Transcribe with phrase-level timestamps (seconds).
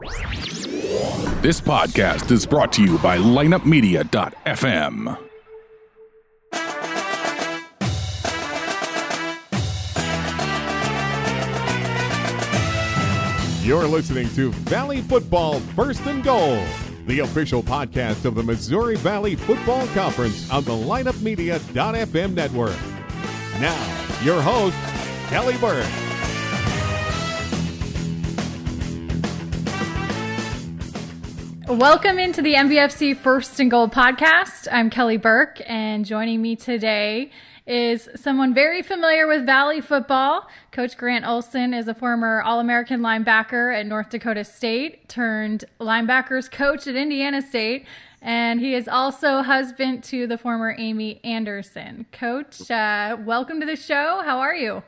[0.00, 5.18] This podcast is brought to you by lineupmedia.fm.
[13.62, 16.64] You're listening to Valley Football First and Goal,
[17.06, 22.76] the official podcast of the Missouri Valley Football Conference on the lineupmedia.fm network.
[23.60, 24.76] Now, your host,
[25.28, 26.09] Kelly Burke.
[31.70, 34.66] Welcome into the MVFC First and Goal podcast.
[34.72, 37.30] I'm Kelly Burke, and joining me today
[37.64, 40.48] is someone very familiar with Valley football.
[40.72, 46.50] Coach Grant Olson is a former All American linebacker at North Dakota State, turned linebackers
[46.50, 47.86] coach at Indiana State,
[48.20, 52.04] and he is also husband to the former Amy Anderson.
[52.10, 54.22] Coach, uh, welcome to the show.
[54.24, 54.82] How are you?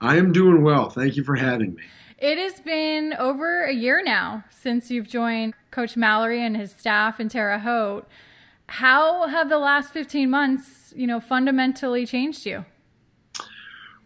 [0.00, 0.90] I am doing well.
[0.90, 1.82] Thank you for having me.
[2.20, 7.18] It has been over a year now since you've joined Coach Mallory and his staff
[7.18, 8.06] in Terre Haute.
[8.66, 12.66] How have the last 15 months, you know, fundamentally changed you?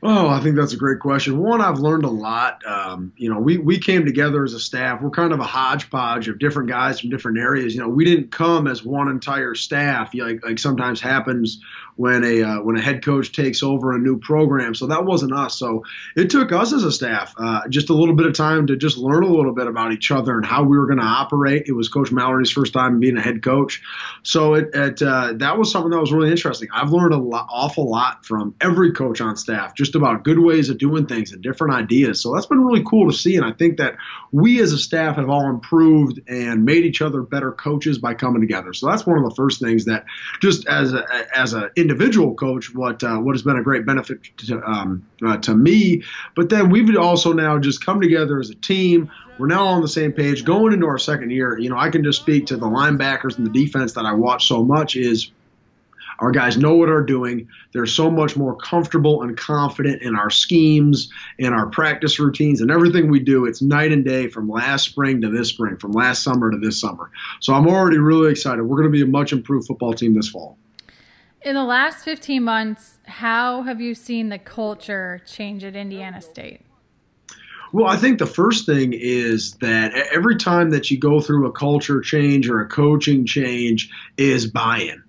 [0.06, 1.38] Oh, I think that's a great question.
[1.38, 2.60] One, I've learned a lot.
[2.66, 5.00] Um, you know, we, we came together as a staff.
[5.00, 7.74] We're kind of a hodgepodge of different guys from different areas.
[7.74, 11.62] You know, we didn't come as one entire staff, like, like sometimes happens
[11.96, 14.74] when a uh, when a head coach takes over a new program.
[14.74, 15.58] So that wasn't us.
[15.58, 15.84] So
[16.16, 18.98] it took us as a staff uh, just a little bit of time to just
[18.98, 21.64] learn a little bit about each other and how we were going to operate.
[21.66, 23.80] It was Coach Mallory's first time being a head coach,
[24.22, 26.68] so it, it uh, that was something that was really interesting.
[26.74, 30.70] I've learned a lot, awful lot from every coach on staff, just about good ways
[30.70, 32.20] of doing things and different ideas.
[32.20, 33.96] So that's been really cool to see, and I think that
[34.32, 38.40] we as a staff have all improved and made each other better coaches by coming
[38.40, 38.72] together.
[38.72, 40.04] So that's one of the first things that
[40.40, 44.18] just as a, as an individual coach, what uh, what has been a great benefit
[44.38, 46.02] to, um, uh, to me.
[46.34, 49.10] But then we've also now just come together as a team.
[49.38, 50.44] We're now on the same page.
[50.44, 53.46] Going into our second year, you know, I can just speak to the linebackers and
[53.46, 54.96] the defense that I watch so much.
[54.96, 55.30] Is
[56.18, 57.48] our guys know what they're doing.
[57.72, 62.70] They're so much more comfortable and confident in our schemes, in our practice routines, and
[62.70, 63.46] everything we do.
[63.46, 66.80] It's night and day from last spring to this spring, from last summer to this
[66.80, 67.10] summer.
[67.40, 68.62] So I'm already really excited.
[68.62, 70.58] We're going to be a much improved football team this fall.
[71.42, 76.62] In the last 15 months, how have you seen the culture change at Indiana State?
[77.74, 81.52] Well, I think the first thing is that every time that you go through a
[81.52, 85.02] culture change or a coaching change is buy in.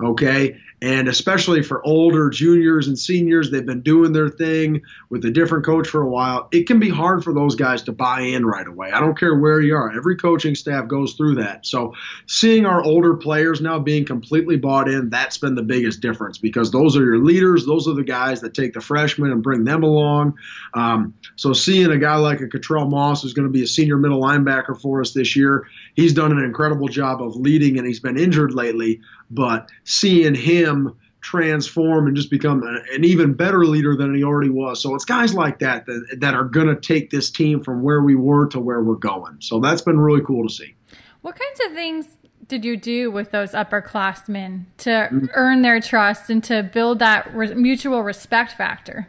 [0.00, 0.56] Okay.
[0.82, 5.64] And especially for older juniors and seniors, they've been doing their thing with a different
[5.64, 6.48] coach for a while.
[6.50, 8.90] It can be hard for those guys to buy in right away.
[8.90, 9.96] I don't care where you are.
[9.96, 11.64] Every coaching staff goes through that.
[11.66, 11.94] So
[12.26, 16.72] seeing our older players now being completely bought in, that's been the biggest difference because
[16.72, 17.64] those are your leaders.
[17.64, 20.36] Those are the guys that take the freshmen and bring them along.
[20.74, 23.98] Um, so seeing a guy like a Cottrell Moss who's going to be a senior
[23.98, 28.00] middle linebacker for us this year, he's done an incredible job of leading and he's
[28.00, 29.00] been injured lately.
[29.30, 34.82] But seeing him transform and just become an even better leader than he already was.
[34.82, 38.02] So it's guys like that that, that are going to take this team from where
[38.02, 39.36] we were to where we're going.
[39.40, 40.74] So that's been really cool to see.
[41.22, 42.06] What kinds of things
[42.48, 45.26] did you do with those upperclassmen to mm-hmm.
[45.34, 49.06] earn their trust and to build that re- mutual respect factor?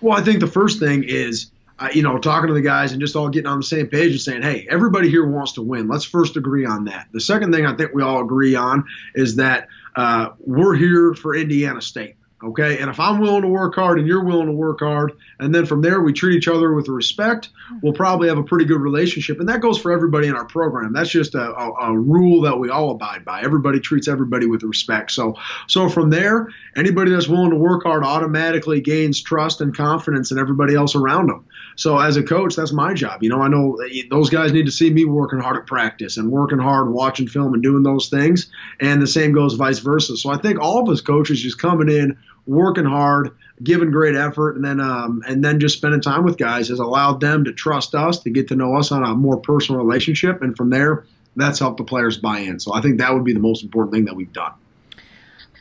[0.00, 1.50] Well, I think the first thing is
[1.82, 4.12] uh, you know, talking to the guys and just all getting on the same page
[4.12, 5.88] and saying, hey, everybody here wants to win.
[5.88, 7.08] Let's first agree on that.
[7.10, 8.84] The second thing I think we all agree on
[9.16, 9.66] is that
[9.96, 12.14] uh, we're here for Indiana State.
[12.42, 12.78] Okay.
[12.78, 15.64] And if I'm willing to work hard and you're willing to work hard, and then
[15.64, 17.50] from there we treat each other with respect,
[17.82, 19.38] we'll probably have a pretty good relationship.
[19.38, 20.92] And that goes for everybody in our program.
[20.92, 23.42] That's just a, a, a rule that we all abide by.
[23.42, 25.12] Everybody treats everybody with respect.
[25.12, 25.34] So,
[25.68, 30.38] so from there, anybody that's willing to work hard automatically gains trust and confidence in
[30.38, 31.46] everybody else around them.
[31.76, 33.22] So as a coach, that's my job.
[33.22, 33.78] You know, I know
[34.10, 37.54] those guys need to see me working hard at practice and working hard, watching film
[37.54, 38.50] and doing those things.
[38.80, 40.16] And the same goes vice versa.
[40.16, 43.30] So I think all of us coaches just coming in working hard,
[43.62, 47.20] giving great effort, and then um, and then just spending time with guys has allowed
[47.20, 50.56] them to trust us, to get to know us on a more personal relationship, and
[50.56, 51.04] from there,
[51.36, 52.60] that's helped the players buy in.
[52.60, 54.52] So I think that would be the most important thing that we've done.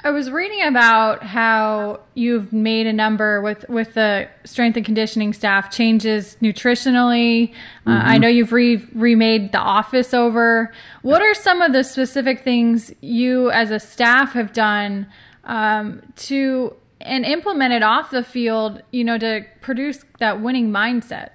[0.04, 5.32] I was reading about how you've made a number with with the strength and conditioning
[5.32, 7.54] staff changes nutritionally.
[7.86, 8.08] Uh, mm-hmm.
[8.08, 10.74] I know you've re- remade the office over.
[11.04, 15.06] What are some of the specific things you, as a staff, have done?
[15.44, 21.32] Um, to and implement it off the field, you know, to produce that winning mindset.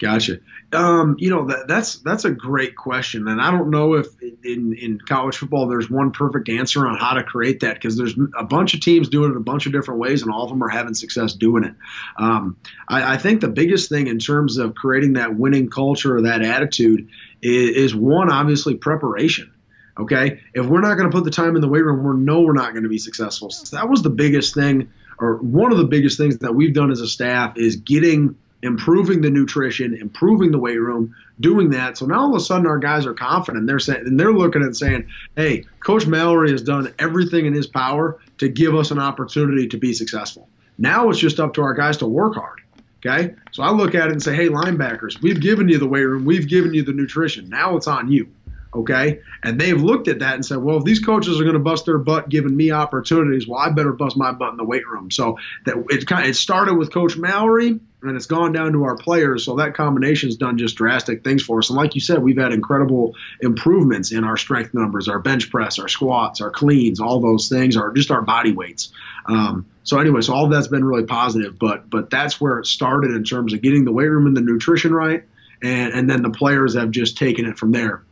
[0.00, 0.38] Gotcha.
[0.72, 4.72] Um, you know that that's that's a great question, and I don't know if in
[4.72, 8.44] in college football there's one perfect answer on how to create that because there's a
[8.44, 10.68] bunch of teams doing it a bunch of different ways, and all of them are
[10.68, 11.74] having success doing it.
[12.16, 12.56] Um,
[12.88, 16.40] I, I, think the biggest thing in terms of creating that winning culture or that
[16.42, 17.08] attitude
[17.42, 19.52] is, is one obviously preparation.
[20.00, 22.40] Okay, if we're not going to put the time in the weight room, we know
[22.40, 23.50] we're not going to be successful.
[23.50, 26.90] So that was the biggest thing, or one of the biggest things that we've done
[26.90, 31.96] as a staff is getting improving the nutrition, improving the weight room, doing that.
[31.96, 33.66] So now all of a sudden our guys are confident.
[33.66, 35.06] They're saying and they're looking and saying,
[35.36, 39.78] "Hey, Coach Mallory has done everything in his power to give us an opportunity to
[39.78, 40.48] be successful.
[40.78, 42.60] Now it's just up to our guys to work hard."
[43.04, 43.34] Okay?
[43.52, 46.26] So I look at it and say, "Hey, linebackers, we've given you the weight room,
[46.26, 47.48] we've given you the nutrition.
[47.48, 48.28] Now it's on you."
[48.72, 49.20] Okay.
[49.42, 51.86] And they've looked at that and said, well, if these coaches are going to bust
[51.86, 55.10] their butt giving me opportunities, well, I better bust my butt in the weight room.
[55.10, 58.84] So that it kind of, it started with Coach Mallory and it's gone down to
[58.84, 59.44] our players.
[59.44, 61.68] So that combination's done just drastic things for us.
[61.68, 65.80] And like you said, we've had incredible improvements in our strength numbers, our bench press,
[65.80, 68.92] our squats, our cleans, all those things, are just our body weights.
[69.26, 71.58] Um, so anyway, so all that's been really positive.
[71.58, 74.40] But but that's where it started in terms of getting the weight room and the
[74.40, 75.24] nutrition right,
[75.60, 78.02] and and then the players have just taken it from there.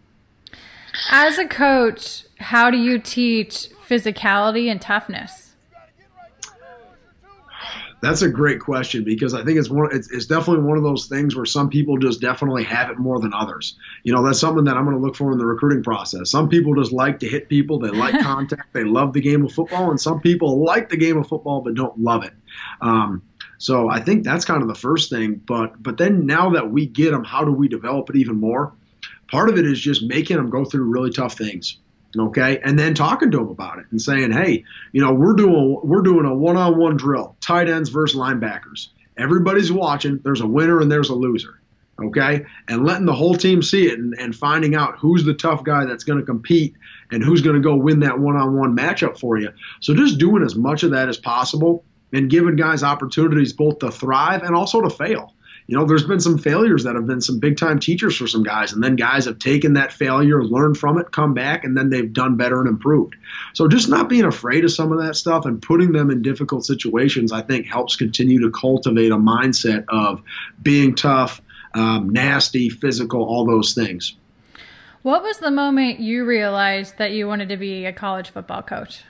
[1.11, 5.49] As a coach, how do you teach physicality and toughness?
[8.01, 9.89] That's a great question because I think it's one.
[9.93, 13.19] It's, it's, definitely one of those things where some people just definitely have it more
[13.19, 13.77] than others.
[14.05, 16.31] You know, that's something that I'm going to look for in the recruiting process.
[16.31, 17.81] Some people just like to hit people.
[17.81, 18.73] They like contact.
[18.73, 21.75] They love the game of football, and some people like the game of football but
[21.75, 22.35] don't love it.
[22.81, 23.23] Um,
[23.59, 25.43] so I think that's kind of the first thing.
[25.45, 28.75] But but then now that we get them, how do we develop it even more?
[29.29, 31.79] Part of it is just making them go through really tough things
[32.19, 32.59] okay?
[32.65, 36.03] And then talking to them about it and saying hey you know we're doing we're
[36.03, 38.89] doing a one-on-one drill tight ends versus linebackers.
[39.17, 40.21] Everybody's watching.
[40.23, 41.61] There's a winner and there's a loser
[42.01, 42.45] okay?
[42.69, 45.85] And letting the whole team see it and, and finding out who's the tough guy
[45.85, 46.75] that's going to compete
[47.11, 49.51] and who's going to go win that one-on-one matchup for you.
[49.81, 53.91] So just doing as much of that as possible and giving guys opportunities both to
[53.91, 55.35] thrive and also to fail
[55.69, 58.43] you know, there's been some failures that have been some big time teachers for some
[58.43, 61.91] guys, and then guys have taken that failure, learned from it, come back, and then
[61.91, 63.17] they've done better and improved.
[63.53, 66.65] So just not being afraid of some of that stuff and putting them in difficult
[66.65, 70.23] situations, I think, helps continue to cultivate a mindset of
[70.63, 71.43] being tough,
[71.75, 74.15] um, nasty, physical, all those things.
[75.03, 79.03] What was the moment you realized that you wanted to be a college football coach?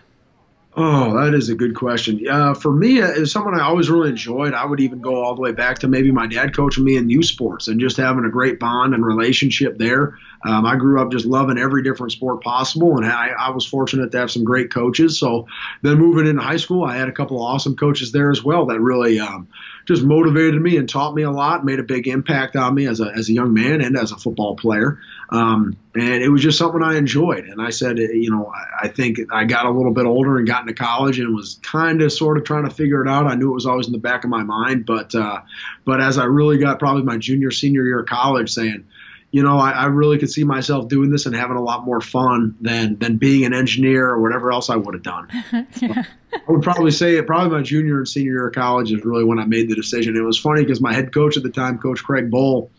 [0.76, 2.24] Oh, that is a good question.
[2.28, 5.34] Uh, for me, uh, as someone I always really enjoyed, I would even go all
[5.34, 8.24] the way back to maybe my dad coaching me in youth sports and just having
[8.24, 10.18] a great bond and relationship there.
[10.44, 14.12] Um, I grew up just loving every different sport possible, and I, I, was fortunate
[14.12, 15.18] to have some great coaches.
[15.18, 15.48] So
[15.82, 18.66] then moving into high school, I had a couple of awesome coaches there as well
[18.66, 19.48] that really um,
[19.88, 23.00] just motivated me and taught me a lot, made a big impact on me as
[23.00, 25.00] a, as a young man and as a football player.
[25.30, 27.46] Um, and it was just something I enjoyed.
[27.46, 30.46] And I said, you know, I, I think I got a little bit older and
[30.46, 33.26] got into college and was kind of sort of trying to figure it out.
[33.26, 35.40] I knew it was always in the back of my mind, but uh,
[35.86, 38.86] but as I really got probably my junior senior year of college, saying,
[39.30, 42.00] you know, I, I, really could see myself doing this and having a lot more
[42.00, 45.28] fun than than being an engineer or whatever else I would have done.
[45.80, 46.04] yeah.
[46.32, 47.26] I would probably say it.
[47.26, 50.16] Probably my junior and senior year of college is really when I made the decision.
[50.16, 52.70] It was funny because my head coach at the time, Coach Craig Bohl,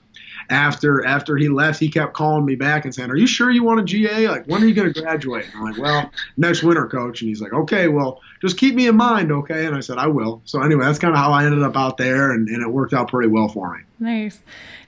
[0.50, 3.64] after after he left, he kept calling me back and saying, "Are you sure you
[3.64, 4.28] want a GA?
[4.28, 7.30] Like, when are you going to graduate?" And I'm like, "Well, next winter, coach." And
[7.30, 10.42] he's like, "Okay, well, just keep me in mind, okay?" And I said, "I will."
[10.46, 12.94] So anyway, that's kind of how I ended up out there, and, and it worked
[12.94, 13.84] out pretty well for me.
[14.00, 14.42] Nice.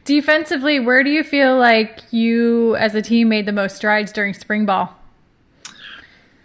[0.03, 4.33] Defensively, where do you feel like you as a team made the most strides during
[4.33, 4.95] spring ball?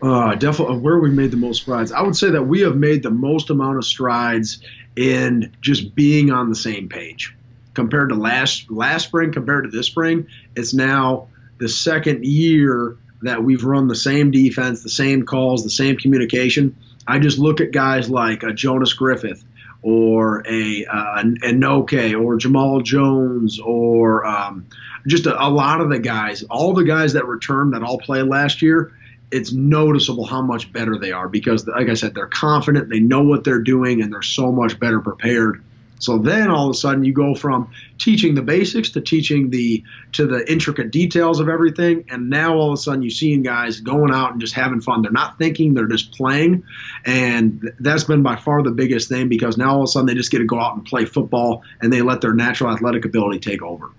[0.03, 1.91] Uh, definitely, where we made the most strides.
[1.91, 4.61] I would say that we have made the most amount of strides
[4.95, 7.35] in just being on the same page
[7.77, 9.33] compared to last last spring.
[9.33, 11.29] Compared to this spring, it's now
[11.59, 16.77] the second year that we've run the same defense, the same calls, the same communication.
[17.07, 19.45] I just look at guys like a Jonas Griffith
[19.83, 24.67] or a uh, Enoke or Jamal Jones or um,
[25.07, 28.25] just a, a, lot of the guys, all the guys that returned that all played
[28.25, 28.93] last year,
[29.31, 33.23] it's noticeable how much better they are because, like I said, they're confident, they know
[33.23, 35.63] what they're doing, and they're so much better prepared
[35.99, 39.83] so then all of a sudden you go from teaching the basics to teaching the
[40.13, 43.81] to the intricate details of everything, and now all of a sudden you're seeing guys
[43.81, 45.03] going out and just having fun.
[45.03, 46.65] They're not thinking, they're just playing,
[47.05, 50.15] and that's been by far the biggest thing because now all of a sudden they
[50.15, 53.39] just get to go out and play football and they let their natural athletic ability
[53.39, 53.91] take over.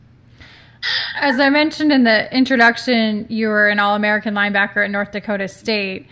[1.20, 5.48] As I mentioned in the introduction, you were an All American linebacker at North Dakota
[5.48, 6.08] State.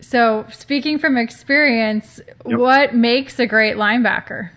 [0.00, 2.58] So, speaking from experience, yep.
[2.58, 4.50] what makes a great linebacker?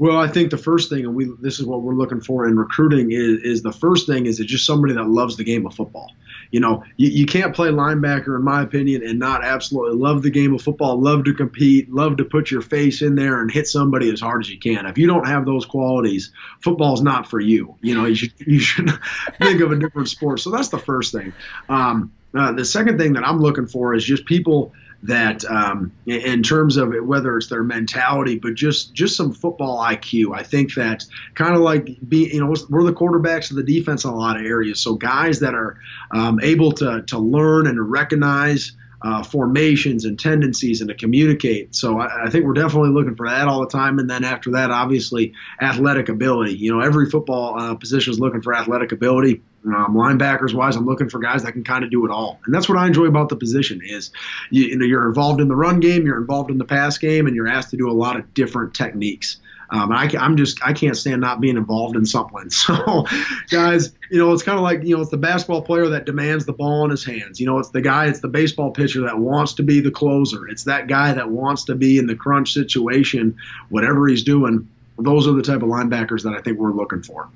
[0.00, 2.56] Well, I think the first thing, and we this is what we're looking for in
[2.56, 5.74] recruiting is, is the first thing is it's just somebody that loves the game of
[5.74, 6.10] football.
[6.50, 10.30] You know, you, you can't play linebacker, in my opinion, and not absolutely love the
[10.30, 13.66] game of football, love to compete, love to put your face in there and hit
[13.66, 14.86] somebody as hard as you can.
[14.86, 17.74] If you don't have those qualities, football's not for you.
[17.82, 18.90] You know, you should you should
[19.36, 20.40] think of a different sport.
[20.40, 21.34] So that's the first thing.
[21.68, 26.42] Um, uh, the second thing that I'm looking for is just people that um, in
[26.42, 30.36] terms of whether it's their mentality, but just just some football IQ.
[30.36, 31.04] I think that
[31.34, 34.38] kind of like be you know we're the quarterbacks of the defense in a lot
[34.38, 34.80] of areas.
[34.80, 35.78] So guys that are
[36.10, 38.72] um, able to to learn and to recognize.
[39.02, 41.74] Uh, formations and tendencies and to communicate.
[41.74, 43.98] So I, I, think we're definitely looking for that all the time.
[43.98, 46.56] And then after that, obviously, athletic ability.
[46.56, 49.40] You know, every football uh, position is looking for athletic ability.
[49.64, 52.54] Um, linebackers wise, I'm looking for guys that can kind of do it all, and
[52.54, 53.82] that's what I enjoy about the position.
[53.84, 54.10] Is
[54.48, 57.26] you, you, know you're involved in the run game, you're involved in the pass game,
[57.26, 59.36] and you're asked to do a lot of different techniques.
[59.68, 62.50] Um, I, am just I can't stand not being involved in something.
[62.50, 63.06] So,
[63.50, 66.46] guys, you know it's kind of like you know it's the basketball player that demands
[66.46, 67.38] the ball in his hands.
[67.38, 70.48] You know it's the guy, it's the baseball pitcher that wants to be the closer.
[70.48, 73.36] It's that guy that wants to be in the crunch situation,
[73.68, 74.68] whatever he's doing.
[74.98, 77.28] Those are the type of linebackers that I think we're looking for.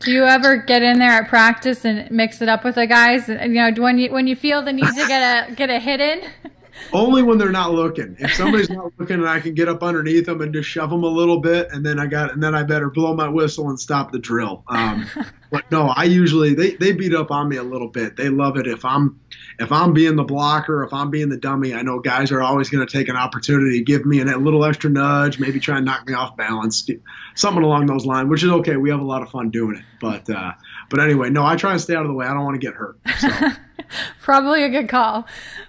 [0.00, 3.28] Do you ever get in there at practice and mix it up with the guys?
[3.28, 6.00] You know, when you when you feel the need to get a get a hit
[6.00, 6.22] in.
[6.92, 8.16] Only when they're not looking.
[8.18, 11.04] If somebody's not looking, and I can get up underneath them and just shove them
[11.04, 13.80] a little bit, and then I got, and then I better blow my whistle and
[13.80, 14.62] stop the drill.
[14.68, 15.08] Um,
[15.50, 18.16] but no, I usually they, they beat up on me a little bit.
[18.16, 19.18] They love it if I'm
[19.58, 21.74] if I'm being the blocker, if I'm being the dummy.
[21.74, 24.64] I know guys are always going to take an opportunity, to give me a little
[24.64, 26.88] extra nudge, maybe try and knock me off balance,
[27.34, 28.76] something along those lines, which is okay.
[28.76, 29.84] We have a lot of fun doing it.
[30.00, 30.52] But uh,
[30.90, 32.26] but anyway, no, I try and stay out of the way.
[32.26, 32.98] I don't want to get hurt.
[33.18, 33.28] So.
[34.20, 35.26] Probably a good call.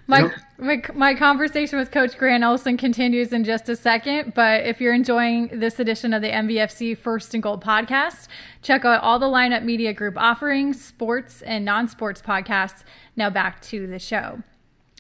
[0.08, 0.32] My, yep.
[0.58, 4.34] my, my conversation with Coach Grant Olson continues in just a second.
[4.34, 8.28] But if you're enjoying this edition of the MVFC First and Goal podcast,
[8.62, 12.84] check out all the lineup media group offerings, sports and non sports podcasts.
[13.16, 14.42] Now back to the show.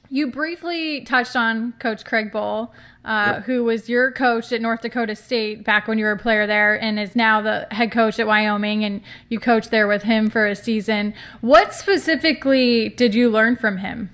[0.09, 2.69] You briefly touched on Coach Craig Bohl,
[3.03, 3.43] uh, yep.
[3.43, 6.81] who was your coach at North Dakota State back when you were a player there,
[6.81, 10.45] and is now the head coach at Wyoming, and you coached there with him for
[10.45, 11.13] a season.
[11.41, 14.09] What specifically did you learn from him?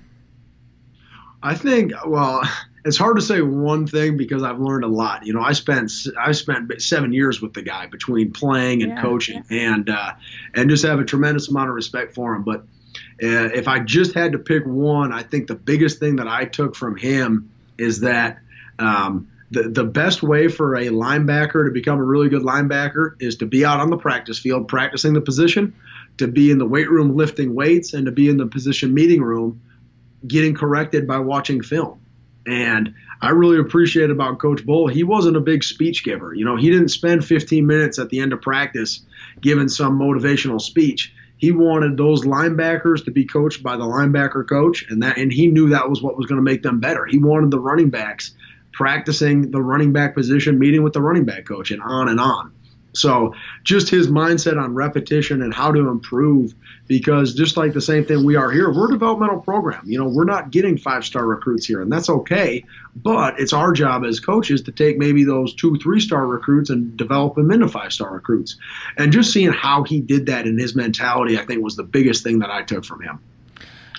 [1.42, 2.42] I think, well,
[2.84, 5.26] it's hard to say one thing because I've learned a lot.
[5.26, 9.02] You know, I spent I spent seven years with the guy between playing and yeah,
[9.02, 9.74] coaching, yeah.
[9.74, 10.12] and uh,
[10.54, 12.42] and just have a tremendous amount of respect for him.
[12.42, 12.66] But
[13.18, 16.74] if I just had to pick one, I think the biggest thing that I took
[16.74, 18.38] from him is that
[18.78, 23.36] um, the, the best way for a linebacker to become a really good linebacker is
[23.36, 25.74] to be out on the practice field practicing the position,
[26.18, 29.22] to be in the weight room lifting weights, and to be in the position meeting
[29.22, 29.62] room
[30.26, 32.00] getting corrected by watching film.
[32.46, 34.90] And I really appreciate about Coach Bohl.
[34.90, 36.34] He wasn't a big speech giver.
[36.34, 39.00] You know, he didn't spend 15 minutes at the end of practice
[39.40, 41.12] giving some motivational speech
[41.44, 45.48] he wanted those linebackers to be coached by the linebacker coach, and that and he
[45.48, 47.04] knew that was what was going to make them better.
[47.04, 48.32] He wanted the running backs
[48.72, 52.53] practicing the running back position, meeting with the running back coach, and on and on.
[52.96, 56.54] So just his mindset on repetition and how to improve,
[56.86, 59.82] because just like the same thing we are here, we're a developmental program.
[59.84, 62.64] You know, we're not getting five star recruits here, and that's okay.
[62.96, 66.96] But it's our job as coaches to take maybe those two, three star recruits and
[66.96, 68.56] develop them into five star recruits.
[68.96, 72.22] And just seeing how he did that in his mentality, I think was the biggest
[72.22, 73.18] thing that I took from him.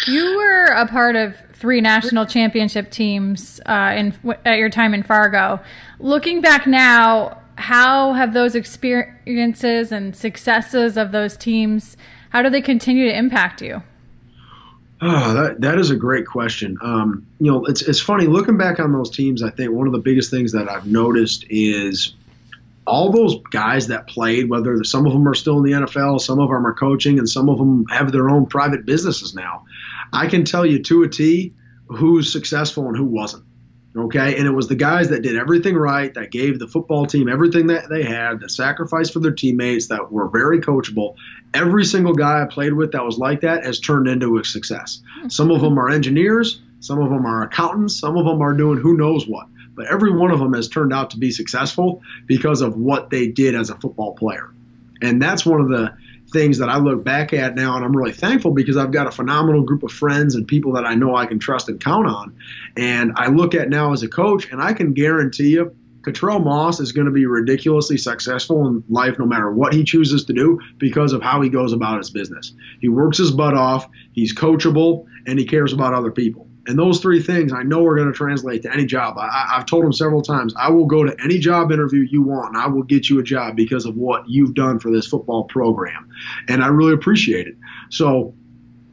[0.07, 5.03] You were a part of three national championship teams uh, in at your time in
[5.03, 5.59] Fargo.
[5.99, 11.97] Looking back now, how have those experiences and successes of those teams
[12.29, 13.81] how do they continue to impact you?
[15.01, 16.77] Oh that, that is a great question.
[16.81, 19.93] Um, you know it's, it's funny looking back on those teams i think one of
[19.93, 22.13] the biggest things that i've noticed is
[22.87, 26.39] all those guys that played whether some of them are still in the nfl some
[26.39, 29.65] of them are coaching and some of them have their own private businesses now.
[30.11, 31.53] I can tell you to a t
[31.87, 33.44] who's successful and who wasn't
[33.97, 37.29] Okay, and it was the guys that did everything right, that gave the football team
[37.29, 41.15] everything that they had, that sacrificed for their teammates, that were very coachable.
[41.53, 45.01] Every single guy I played with that was like that has turned into a success.
[45.21, 45.29] Hmm.
[45.29, 48.79] Some of them are engineers, some of them are accountants, some of them are doing
[48.79, 49.47] who knows what.
[49.75, 53.27] But every one of them has turned out to be successful because of what they
[53.27, 54.53] did as a football player.
[55.01, 55.95] And that's one of the
[56.35, 59.11] things that I look back at now, and I'm really thankful because I've got a
[59.11, 62.35] phenomenal group of friends and people that I know I can trust and count on.
[62.75, 66.81] And I look at now as a coach, and I can guarantee you, Cottrell Moss
[66.81, 70.59] is going to be ridiculously successful in life no matter what he chooses to do
[70.77, 72.53] because of how he goes about his business.
[72.81, 76.44] He works his butt off, he's coachable, and he cares about other people.
[76.67, 79.17] And those three things I know are going to translate to any job.
[79.17, 82.55] I, have told them several times I will go to any job interview you want
[82.55, 85.43] and I will get you a job because of what you've done for this football
[85.43, 86.09] program.
[86.47, 87.55] And I really appreciate it.
[87.89, 88.33] So,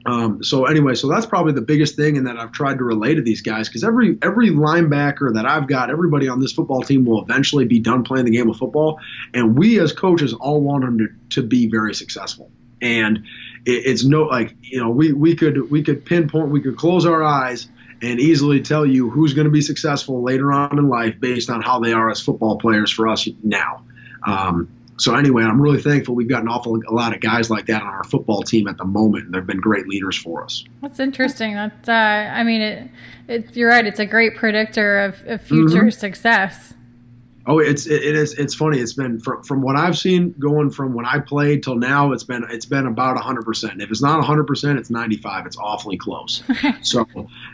[0.04, 3.14] um, so anyway, so that's probably the biggest thing, and that I've tried to relate
[3.14, 7.04] to these guys because every every linebacker that I've got, everybody on this football team
[7.04, 8.98] will eventually be done playing the game of football,
[9.32, 11.08] and we as coaches all want them to,
[11.40, 12.50] to be very successful.
[12.80, 13.24] And
[13.64, 17.06] it, it's no like you know we we could we could pinpoint we could close
[17.06, 17.68] our eyes
[18.00, 21.62] and easily tell you who's going to be successful later on in life based on
[21.62, 23.84] how they are as football players for us now.
[24.26, 27.66] Um, so anyway, I'm really thankful we've got an awful a lot of guys like
[27.66, 30.64] that on our football team at the moment, and they've been great leaders for us.
[30.80, 31.54] That's interesting.
[31.54, 32.90] That's uh, I mean, it,
[33.28, 33.86] it, you're right.
[33.86, 35.88] It's a great predictor of, of future mm-hmm.
[35.88, 36.74] success.
[37.44, 38.78] Oh, it's it, it is it's funny.
[38.78, 42.12] It's been from from what I've seen going from when I played till now.
[42.12, 43.82] It's been it's been about hundred percent.
[43.82, 45.44] If it's not hundred percent, it's ninety five.
[45.46, 46.42] It's awfully close.
[46.82, 47.04] so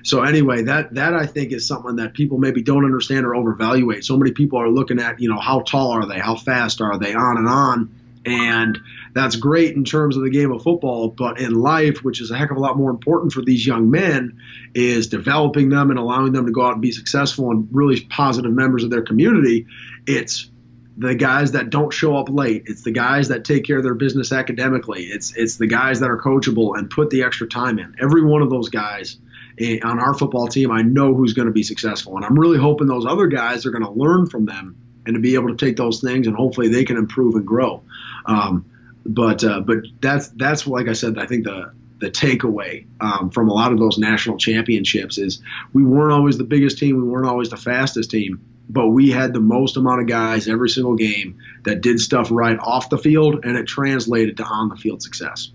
[0.05, 4.05] so anyway, that that I think is something that people maybe don't understand or overvaluate.
[4.05, 6.99] So many people are looking at you know how tall are they, how fast are
[6.99, 7.95] they, on and on,
[8.27, 8.79] and
[9.15, 12.37] that's great in terms of the game of football, but in life, which is a
[12.37, 14.41] heck of a lot more important for these young men,
[14.75, 18.53] is developing them and allowing them to go out and be successful and really positive
[18.53, 19.67] members of their community.
[20.07, 20.51] It's
[20.97, 22.65] the guys that don't show up late.
[22.67, 25.05] It's the guys that take care of their business academically.
[25.05, 27.95] It's it's the guys that are coachable and put the extra time in.
[28.01, 29.17] Every one of those guys
[29.61, 32.59] eh, on our football team, I know who's going to be successful, and I'm really
[32.59, 35.57] hoping those other guys are going to learn from them and to be able to
[35.57, 37.83] take those things and hopefully they can improve and grow.
[38.27, 38.67] Um,
[39.09, 41.19] but uh, but that's that's like I said.
[41.19, 45.41] I think the the takeaway um, from a lot of those national championships is
[45.73, 49.33] we weren't always the biggest team, we weren't always the fastest team, but we had
[49.33, 53.45] the most amount of guys every single game that did stuff right off the field,
[53.45, 55.51] and it translated to on the field success.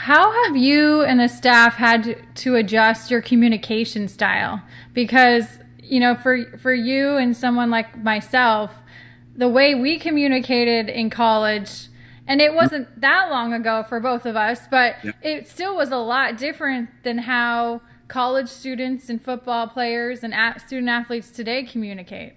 [0.00, 4.60] How have you and the staff had to adjust your communication style?
[4.94, 5.46] Because
[5.78, 8.72] you know, for for you and someone like myself,
[9.36, 11.88] the way we communicated in college
[12.26, 15.96] and it wasn't that long ago for both of us, but it still was a
[15.96, 22.34] lot different than how college students and football players and student athletes today communicate.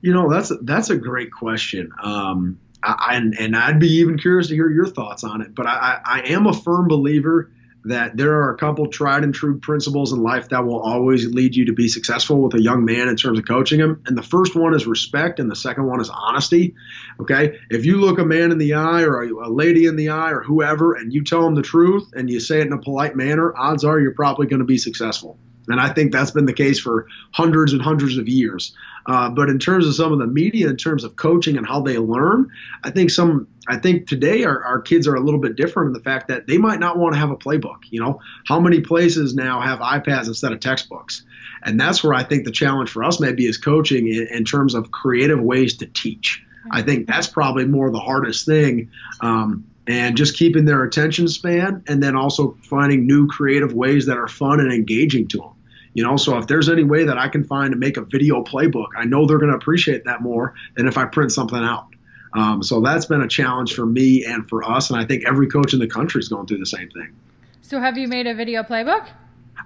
[0.00, 1.90] You know, that's a, that's a great question.
[2.02, 5.54] Um, I, and, and I'd be even curious to hear your thoughts on it.
[5.54, 7.50] But I, I am a firm believer
[7.84, 11.54] that there are a couple tried and true principles in life that will always lead
[11.54, 14.02] you to be successful with a young man in terms of coaching him.
[14.06, 16.74] And the first one is respect, and the second one is honesty.
[17.20, 17.58] Okay.
[17.70, 20.42] If you look a man in the eye or a, lady in the eye or
[20.42, 23.54] whoever, and you tell them the truth and you say it in a polite manner,
[23.56, 25.38] odds are you're probably going to be successful.
[25.68, 28.74] And I think that's been the case for hundreds and hundreds of years.
[29.06, 31.82] Uh, but in terms of some of the media, in terms of coaching and how
[31.82, 32.50] they learn,
[32.82, 35.92] I think some, I think today our, our kids are a little bit different in
[35.92, 37.80] the fact that they might not want to have a playbook.
[37.90, 41.24] You know, how many places now have iPads instead of textbooks?
[41.62, 44.74] And that's where I think the challenge for us maybe is coaching in, in terms
[44.74, 46.42] of creative ways to teach.
[46.70, 48.90] I think that's probably more the hardest thing.
[49.20, 54.16] Um, and just keeping their attention span and then also finding new creative ways that
[54.16, 55.50] are fun and engaging to them.
[55.92, 58.42] You know, so if there's any way that I can find to make a video
[58.42, 61.86] playbook, I know they're going to appreciate that more than if I print something out.
[62.34, 65.46] Um, so that's been a challenge for me and for us, and I think every
[65.46, 67.14] coach in the country is going through the same thing.
[67.62, 69.08] So have you made a video playbook?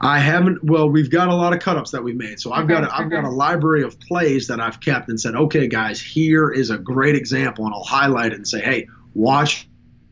[0.01, 0.63] I haven't.
[0.63, 2.39] Well, we've got a lot of cut-ups that we've made.
[2.39, 5.19] So I've okay, got a, I've got a library of plays that I've kept and
[5.21, 8.87] said, okay, guys, here is a great example, and I'll highlight it and say, hey,
[9.15, 9.68] watch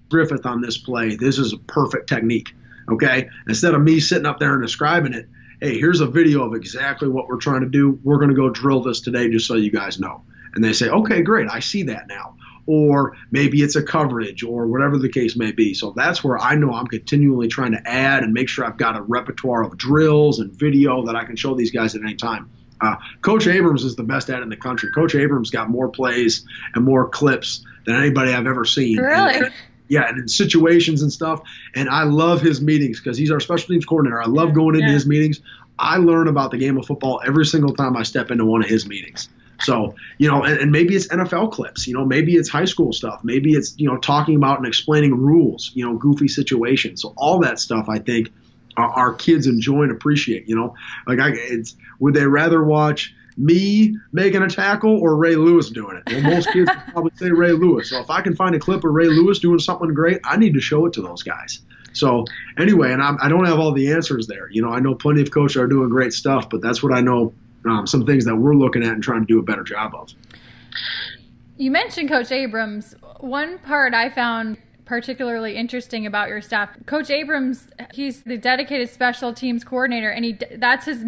[0.08, 1.16] Griffith on this play.
[1.16, 2.54] This is a perfect technique.
[2.88, 5.28] Okay, instead of me sitting up there and describing it,
[5.60, 7.98] hey, here's a video of exactly what we're trying to do.
[8.04, 10.22] We're going to go drill this today just so you guys know.
[10.54, 12.36] And they say, okay, great, I see that now.
[12.66, 15.74] Or maybe it's a coverage or whatever the case may be.
[15.74, 18.96] So that's where I know I'm continually trying to add and make sure I've got
[18.96, 22.50] a repertoire of drills and video that I can show these guys at any time.
[22.80, 24.90] Uh, Coach Abrams is the best at in the country.
[24.92, 28.98] Coach Abrams got more plays and more clips than anybody I've ever seen.
[28.98, 29.34] Really?
[29.36, 29.52] And,
[29.88, 31.40] yeah, and in situations and stuff.
[31.74, 34.20] And I love his meetings because he's our special teams coordinator.
[34.20, 34.94] I love going into yeah.
[34.94, 35.40] his meetings.
[35.78, 38.68] I learn about the game of football every single time I step into one of
[38.68, 39.28] his meetings.
[39.60, 42.92] So, you know, and, and, maybe it's NFL clips, you know, maybe it's high school
[42.92, 47.00] stuff, maybe it's, you know, talking about and explaining rules, you know, goofy situations.
[47.00, 48.32] So all that stuff, I think,
[48.76, 50.74] our, our kids enjoy and appreciate, you know,
[51.06, 55.96] like I, it's, would they rather watch me making a tackle or Ray Lewis doing
[55.96, 56.12] it.
[56.12, 57.90] Well, most kids probably say Ray Lewis.
[57.90, 60.54] So if I can find a clip of Ray Lewis doing something great, I need
[60.54, 61.60] to show it to those guys.
[61.92, 62.24] So
[62.58, 64.48] anyway, and I'm, I do not have all the answers there.
[64.50, 67.00] You know, I know plenty of coaches are doing great stuff, but that's what I
[67.00, 67.32] know.
[67.64, 70.12] Um, some things that we're looking at and trying to do a better job of.
[71.56, 72.94] You mentioned Coach Abrams.
[73.18, 76.70] One part I found particularly interesting about your staff.
[76.86, 81.04] Coach Abrams, he's the dedicated special teams coordinator, and he that's his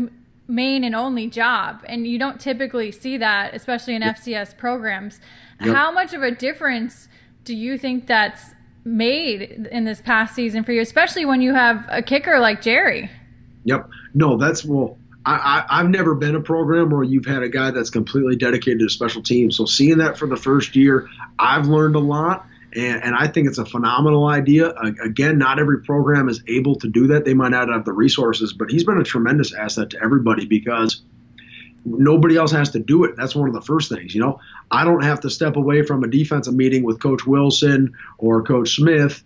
[0.48, 1.84] main and only job.
[1.86, 4.16] And you don't typically see that, especially in yep.
[4.16, 5.20] FCS programs.
[5.60, 5.74] Yep.
[5.74, 7.08] How much of a difference
[7.44, 11.86] do you think that's made in this past season for you, especially when you have
[11.88, 13.10] a kicker like Jerry?
[13.64, 13.88] Yep.
[14.14, 14.98] No, that's well.
[15.26, 18.78] I, I, have never been a program where you've had a guy that's completely dedicated
[18.78, 19.56] to special teams.
[19.56, 21.06] So seeing that for the first year,
[21.38, 22.46] I've learned a lot.
[22.74, 24.72] And, and, I think it's a phenomenal idea.
[25.02, 27.24] Again, not every program is able to do that.
[27.24, 31.00] They might not have the resources, but he's been a tremendous asset to everybody because
[31.84, 33.16] nobody else has to do it.
[33.16, 34.14] That's one of the first things.
[34.14, 37.94] You know, I don't have to step away from a defensive meeting with Coach Wilson
[38.18, 39.22] or Coach Smith,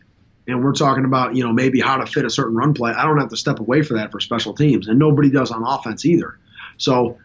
[0.46, 2.92] and we're talking about you know maybe how to fit a certain run play.
[2.92, 5.64] I don't have to step away for that for special teams, and nobody does on
[5.64, 6.38] offense either.
[6.78, 7.18] So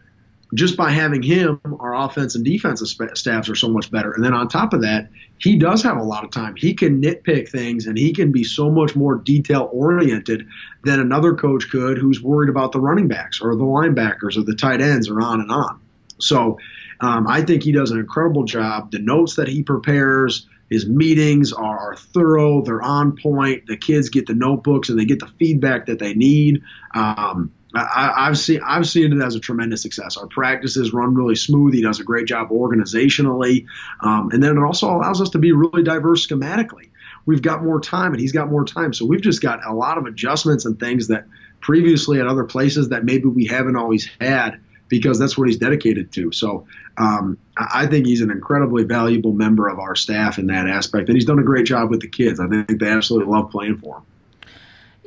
[0.54, 4.12] just by having him, our offense and defensive staffs are so much better.
[4.12, 6.56] And then on top of that, he does have a lot of time.
[6.56, 10.46] He can nitpick things and he can be so much more detail oriented
[10.84, 14.54] than another coach could who's worried about the running backs or the linebackers or the
[14.54, 15.80] tight ends or on and on.
[16.18, 16.58] So
[17.00, 18.90] um, I think he does an incredible job.
[18.90, 23.66] The notes that he prepares, his meetings are thorough, they're on point.
[23.66, 26.62] The kids get the notebooks and they get the feedback that they need.
[26.94, 30.16] Um, I, have seen I've seen it as a tremendous success.
[30.16, 31.74] Our practices run really smooth.
[31.74, 33.66] He does a great job organizationally,
[34.00, 36.88] um, and then it also allows us to be really diverse schematically.
[37.26, 39.98] We've got more time, and he's got more time, so we've just got a lot
[39.98, 41.26] of adjustments and things that
[41.60, 46.10] previously at other places that maybe we haven't always had because that's what he's dedicated
[46.12, 46.32] to.
[46.32, 51.08] So um, I think he's an incredibly valuable member of our staff in that aspect,
[51.08, 52.40] and he's done a great job with the kids.
[52.40, 54.02] I think they absolutely love playing for him.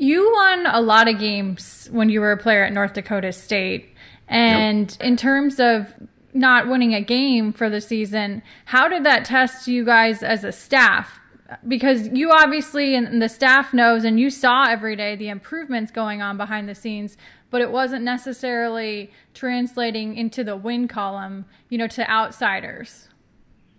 [0.01, 3.93] You won a lot of games when you were a player at North Dakota State.
[4.27, 4.99] And yep.
[4.99, 5.93] in terms of
[6.33, 10.51] not winning a game for the season, how did that test you guys as a
[10.51, 11.19] staff?
[11.67, 16.19] Because you obviously and the staff knows and you saw every day the improvements going
[16.19, 17.15] on behind the scenes,
[17.51, 23.07] but it wasn't necessarily translating into the win column, you know, to outsiders.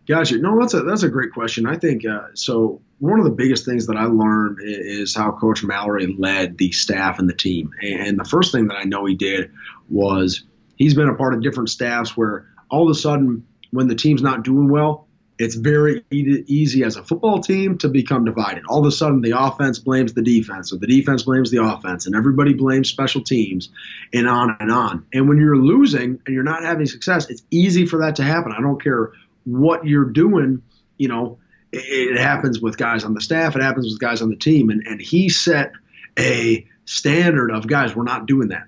[0.07, 0.39] Gotcha.
[0.39, 1.67] No, that's a that's a great question.
[1.67, 5.65] I think uh, so one of the biggest things that I learned is how Coach
[5.65, 7.73] Mallory led the staff and the team.
[7.83, 9.51] And the first thing that I know he did
[9.91, 10.45] was
[10.77, 14.23] he's been a part of different staffs where all of a sudden, when the team's
[14.23, 18.63] not doing well, it's very easy as a football team to become divided.
[18.69, 22.07] All of a sudden, the offense blames the defense, or the defense blames the offense,
[22.07, 23.71] and everybody blames special teams,
[24.13, 25.07] and on and on.
[25.13, 28.53] And when you're losing and you're not having success, it's easy for that to happen.
[28.57, 29.11] I don't care
[29.43, 30.63] what you're doing,
[30.99, 31.39] you know,
[31.73, 34.87] it, happens with guys on the staff, it happens with guys on the team, and
[34.87, 35.73] and he set
[36.19, 38.65] a standard of guys, we're not doing that.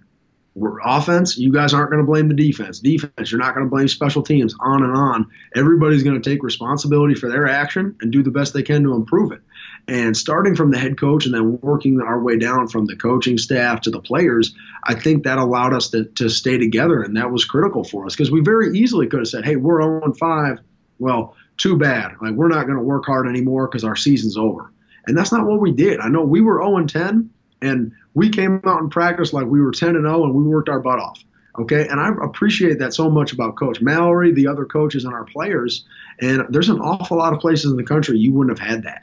[0.54, 2.78] We're offense, you guys aren't going to blame the defense.
[2.78, 5.30] Defense, you're not going to blame special teams, on and on.
[5.54, 8.94] Everybody's going to take responsibility for their action and do the best they can to
[8.94, 9.40] improve it.
[9.88, 13.36] And starting from the head coach and then working our way down from the coaching
[13.36, 17.02] staff to the players, I think that allowed us to, to stay together.
[17.02, 19.82] And that was critical for us because we very easily could have said, hey, we're
[19.82, 20.60] 0 5.
[21.00, 22.12] Well, too bad.
[22.20, 24.72] Like we're not going to work hard anymore because our season's over.
[25.06, 26.00] And that's not what we did.
[26.00, 27.30] I know we were 0 10,
[27.62, 30.68] and we came out in practice like we were 10 and 0, and we worked
[30.68, 31.22] our butt off.
[31.56, 35.24] Okay, and I appreciate that so much about Coach Mallory, the other coaches, and our
[35.24, 35.84] players.
[36.20, 39.02] And there's an awful lot of places in the country you wouldn't have had that.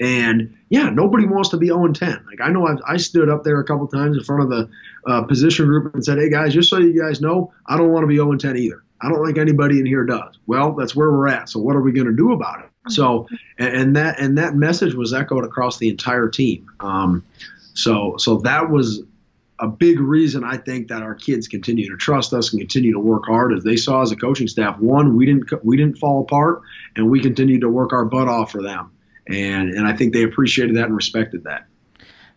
[0.00, 2.24] And yeah, nobody wants to be 0 10.
[2.26, 4.70] Like I know I've, i stood up there a couple times in front of the
[5.06, 8.02] uh, position group and said, "Hey guys, just so you guys know, I don't want
[8.02, 10.38] to be 0 10 either." I don't think anybody in here does.
[10.46, 11.48] Well, that's where we're at.
[11.48, 12.70] So what are we going to do about it?
[12.88, 16.70] So, and that and that message was echoed across the entire team.
[16.80, 17.24] Um,
[17.74, 19.02] so so that was
[19.58, 22.98] a big reason I think that our kids continue to trust us and continue to
[22.98, 24.78] work hard as they saw as a coaching staff.
[24.78, 26.62] One, we didn't we didn't fall apart,
[26.96, 28.90] and we continued to work our butt off for them.
[29.28, 31.66] And and I think they appreciated that and respected that.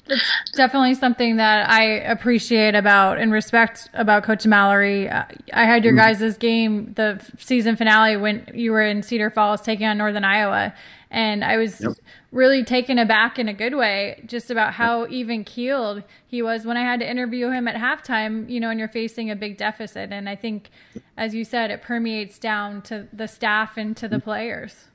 [0.10, 5.10] It's definitely something that I appreciate about and respect about Coach Mallory.
[5.10, 6.22] I had your mm-hmm.
[6.22, 10.74] guys' game, the season finale, when you were in Cedar Falls taking on Northern Iowa.
[11.10, 11.94] And I was yep.
[12.32, 15.12] really taken aback in a good way just about how yep.
[15.12, 18.78] even keeled he was when I had to interview him at halftime, you know, and
[18.78, 20.12] you're facing a big deficit.
[20.12, 20.70] And I think,
[21.16, 24.24] as you said, it permeates down to the staff and to the mm-hmm.
[24.26, 24.88] players.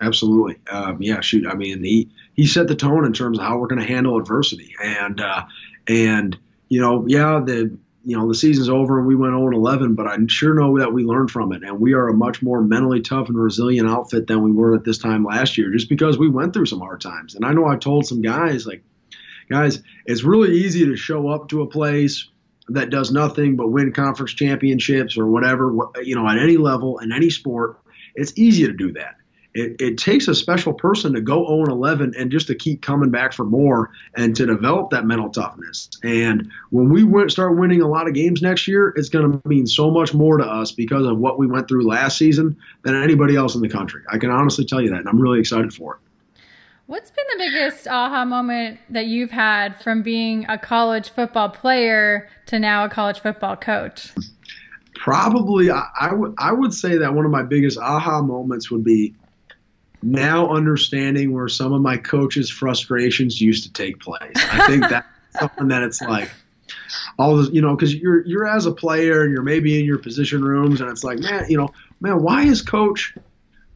[0.00, 0.56] Absolutely.
[0.70, 1.46] Um, yeah, shoot.
[1.46, 4.16] I mean, he he set the tone in terms of how we're going to handle
[4.16, 5.44] adversity, and uh,
[5.88, 6.36] and
[6.68, 10.06] you know, yeah, the you know the season's over and we went 0 11, but
[10.06, 13.00] I sure know that we learned from it, and we are a much more mentally
[13.00, 16.28] tough and resilient outfit than we were at this time last year, just because we
[16.28, 17.34] went through some hard times.
[17.34, 18.84] And I know I told some guys like,
[19.50, 22.28] guys, it's really easy to show up to a place
[22.68, 27.12] that does nothing but win conference championships or whatever, you know, at any level in
[27.12, 27.80] any sport.
[28.14, 29.16] It's easy to do that
[29.54, 33.10] it, it takes a special person to go 0 11 and just to keep coming
[33.10, 35.88] back for more and to develop that mental toughness.
[36.02, 39.48] And when we went, start winning a lot of games next year, it's going to
[39.48, 42.94] mean so much more to us because of what we went through last season than
[42.94, 44.02] anybody else in the country.
[44.10, 46.00] I can honestly tell you that, and I'm really excited for it.
[46.86, 52.30] What's been the biggest aha moment that you've had from being a college football player
[52.46, 54.12] to now a college football coach?
[54.94, 58.84] Probably, I, I, w- I would say that one of my biggest aha moments would
[58.84, 59.14] be
[60.02, 64.32] now understanding where some of my coaches' frustrations used to take place.
[64.36, 65.06] I think that's
[65.40, 66.30] something that it's like
[67.18, 69.98] all this, you know, because you're you're as a player and you're maybe in your
[69.98, 73.14] position rooms and it's like, man, you know, man, why is coach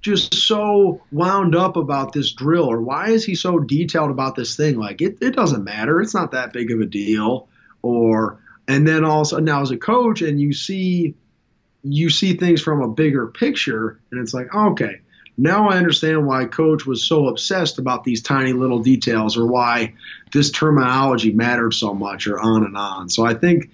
[0.00, 4.56] just so wound up about this drill or why is he so detailed about this
[4.56, 4.76] thing?
[4.76, 6.00] Like it, it doesn't matter.
[6.00, 7.48] It's not that big of a deal.
[7.82, 11.14] Or and then also now as a coach and you see
[11.84, 15.00] you see things from a bigger picture and it's like, okay,
[15.38, 19.94] now I understand why coach was so obsessed about these tiny little details or why
[20.32, 23.08] this terminology mattered so much or on and on.
[23.08, 23.70] So I think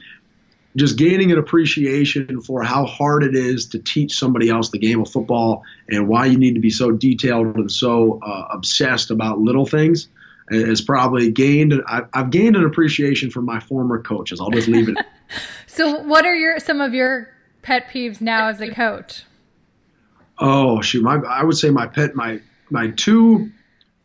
[0.76, 5.00] just gaining an appreciation for how hard it is to teach somebody else the game
[5.00, 9.40] of football and why you need to be so detailed and so uh, obsessed about
[9.40, 10.08] little things
[10.50, 11.82] is probably gained.
[11.86, 14.40] I've gained an appreciation for my former coaches.
[14.40, 14.96] I'll just leave it.
[15.66, 17.28] so, what are your some of your
[17.62, 19.24] pet peeves now as a coach?
[20.40, 23.50] Oh shoot, my I would say my pet my my two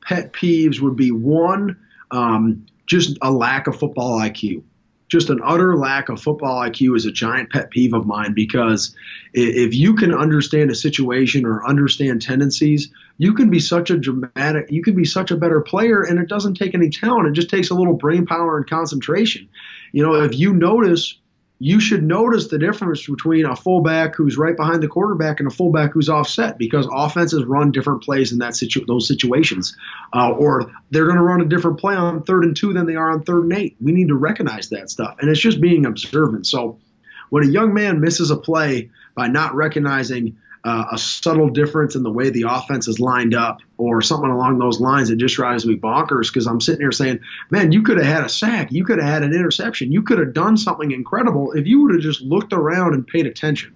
[0.01, 1.77] pet peeves would be one,
[2.11, 4.63] um, just a lack of football IQ.
[5.09, 8.95] Just an utter lack of football IQ is a giant pet peeve of mine because
[9.33, 14.71] if you can understand a situation or understand tendencies, you can be such a dramatic,
[14.71, 17.27] you can be such a better player, and it doesn't take any talent.
[17.27, 19.47] It just takes a little brain power and concentration.
[19.91, 21.15] You know, if you notice
[21.59, 25.53] you should notice the difference between a fullback who's right behind the quarterback and a
[25.53, 29.75] fullback who's offset because offenses run different plays in that situ- those situations,
[30.13, 32.95] uh, or they're going to run a different play on third and two than they
[32.95, 33.75] are on third and eight.
[33.81, 36.47] We need to recognize that stuff, and it's just being observant.
[36.47, 36.79] So
[37.29, 42.03] when a young man misses a play by not recognizing uh, a subtle difference in
[42.03, 45.65] the way the offense is lined up or something along those lines that just drives
[45.65, 48.71] me bonkers because I'm sitting here saying, man, you could have had a sack.
[48.71, 49.91] You could have had an interception.
[49.91, 53.27] You could have done something incredible if you would have just looked around and paid
[53.27, 53.75] attention.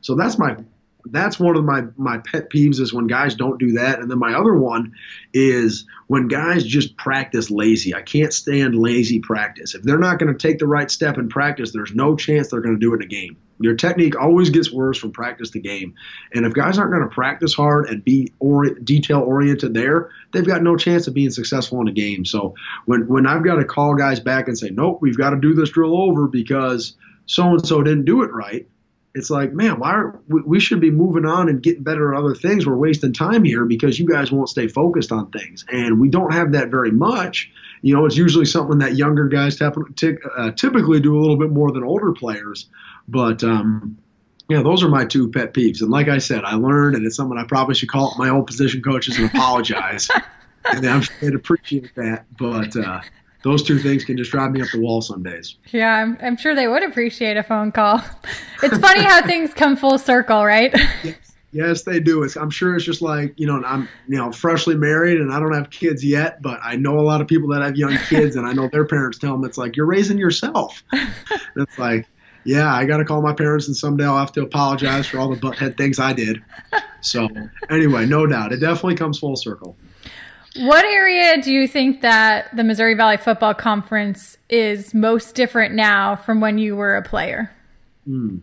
[0.00, 0.56] So that's my
[1.04, 4.00] that's one of my my pet peeves is when guys don't do that.
[4.00, 4.92] And then my other one
[5.32, 7.94] is when guys just practice lazy.
[7.94, 9.74] I can't stand lazy practice.
[9.74, 12.60] If they're not going to take the right step in practice, there's no chance they're
[12.60, 13.36] going to do it in a game.
[13.60, 15.94] Your technique always gets worse from practice to game.
[16.32, 20.46] And if guys aren't going to practice hard and be or, detail oriented there, they've
[20.46, 22.24] got no chance of being successful in a game.
[22.24, 22.54] So
[22.86, 25.54] when when I've got to call guys back and say, "Nope, we've got to do
[25.54, 26.94] this drill over because
[27.26, 28.68] so and so didn't do it right,"
[29.14, 32.34] it's like, man, why are, we, should be moving on and getting better at other
[32.34, 32.66] things.
[32.66, 36.32] We're wasting time here because you guys won't stay focused on things, and we don't
[36.32, 37.50] have that very much.
[37.82, 41.72] You know, it's usually something that younger guys uh, typically do a little bit more
[41.72, 42.68] than older players.
[43.06, 43.96] But um,
[44.48, 45.80] yeah, those are my two pet peeves.
[45.80, 48.46] And like I said, I learned, and it's something I probably should call my old
[48.46, 50.08] position coaches and apologize.
[50.64, 52.26] and I'm sure they'd appreciate that.
[52.38, 53.00] But uh,
[53.42, 55.56] those two things can just drive me up the wall some days.
[55.70, 58.02] Yeah, I'm, I'm sure they would appreciate a phone call.
[58.60, 60.74] It's funny how things come full circle, right?
[61.04, 61.16] Yes,
[61.52, 62.24] yes they do.
[62.24, 65.38] It's, I'm sure it's just like you know, I'm you know freshly married and I
[65.38, 68.34] don't have kids yet, but I know a lot of people that have young kids,
[68.34, 70.82] and I know their parents tell them it's like you're raising yourself.
[71.54, 72.08] it's like
[72.44, 75.28] yeah, I got to call my parents, and someday I'll have to apologize for all
[75.28, 76.42] the butthead things I did.
[77.00, 77.28] So,
[77.70, 79.76] anyway, no doubt, it definitely comes full circle.
[80.58, 86.16] What area do you think that the Missouri Valley Football Conference is most different now
[86.16, 87.50] from when you were a player?
[88.04, 88.38] Hmm.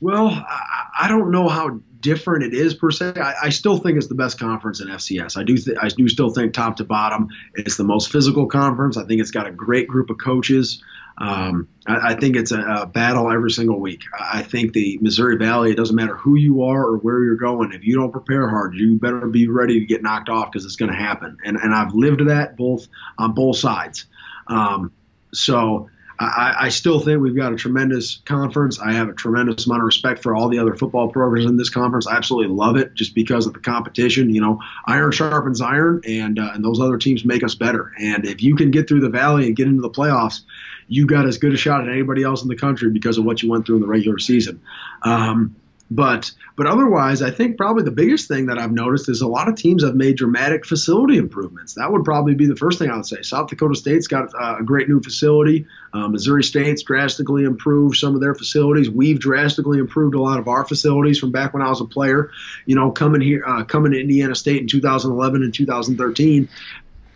[0.00, 3.14] Well, I, don't know how different it is per se.
[3.16, 5.36] I, I, still think it's the best conference in FCS.
[5.36, 8.96] I do, th- I do still think top to bottom, it's the most physical conference.
[8.96, 10.82] I think it's got a great group of coaches.
[11.18, 14.02] Um, I, I, think it's a, a, battle every single week.
[14.18, 17.72] I think the Missouri Valley, it doesn't matter who you are or where you're going.
[17.72, 20.76] If you don't prepare hard, you better be ready to get knocked off because it's
[20.76, 21.38] going to happen.
[21.42, 24.04] And, and I've lived that both on both sides.
[24.46, 24.92] Um,
[25.32, 28.80] so I, I, still think we've got a tremendous conference.
[28.80, 31.68] I have a tremendous amount of respect for all the other football programs in this
[31.68, 32.06] conference.
[32.06, 34.30] I absolutely love it just because of the competition.
[34.30, 37.92] You know, iron sharpens iron, and uh, and those other teams make us better.
[37.98, 40.40] And if you can get through the valley and get into the playoffs,
[40.88, 43.42] you got as good a shot at anybody else in the country because of what
[43.42, 44.62] you went through in the regular season.
[45.02, 45.56] Um,
[45.90, 49.48] but but otherwise, I think probably the biggest thing that I've noticed is a lot
[49.48, 51.74] of teams have made dramatic facility improvements.
[51.74, 53.22] That would probably be the first thing I would say.
[53.22, 55.66] South Dakota State's got uh, a great new facility.
[55.92, 58.90] Uh, Missouri State's drastically improved some of their facilities.
[58.90, 62.30] We've drastically improved a lot of our facilities from back when I was a player.
[62.64, 66.48] You know, coming here, uh, coming to Indiana State in 2011 and 2013.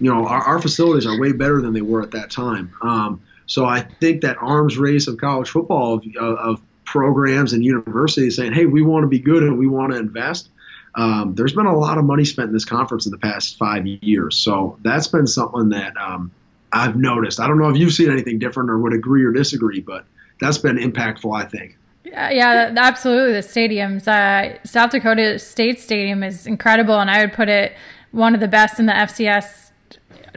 [0.03, 2.73] You know, our, our facilities are way better than they were at that time.
[2.83, 8.37] Um, so I think that arms race of college football of, of programs and universities
[8.37, 10.51] saying, hey, we want to be good and we want to invest.
[10.95, 13.85] Um, there's been a lot of money spent in this conference in the past five
[13.89, 14.37] years.
[14.37, 16.31] So that's been something that um,
[16.73, 17.41] I've noticed.
[17.41, 20.05] I don't know if you've seen anything different or would agree or disagree, but
[20.41, 21.77] that's been impactful, I think.
[22.05, 23.33] Yeah, yeah absolutely.
[23.33, 27.73] The stadiums, uh, South Dakota State Stadium is incredible, and I would put it
[28.13, 29.70] one of the best in the FCS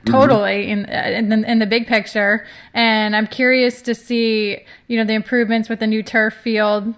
[0.05, 0.85] totally mm-hmm.
[0.89, 2.45] in, in the, in the big picture.
[2.73, 6.93] And I'm curious to see, you know, the improvements with the new turf field.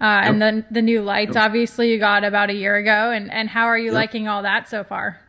[0.00, 1.44] Uh, and then the new lights, yep.
[1.44, 3.10] obviously, you got about a year ago.
[3.10, 3.94] And, and how are you yep.
[3.94, 5.20] liking all that so far?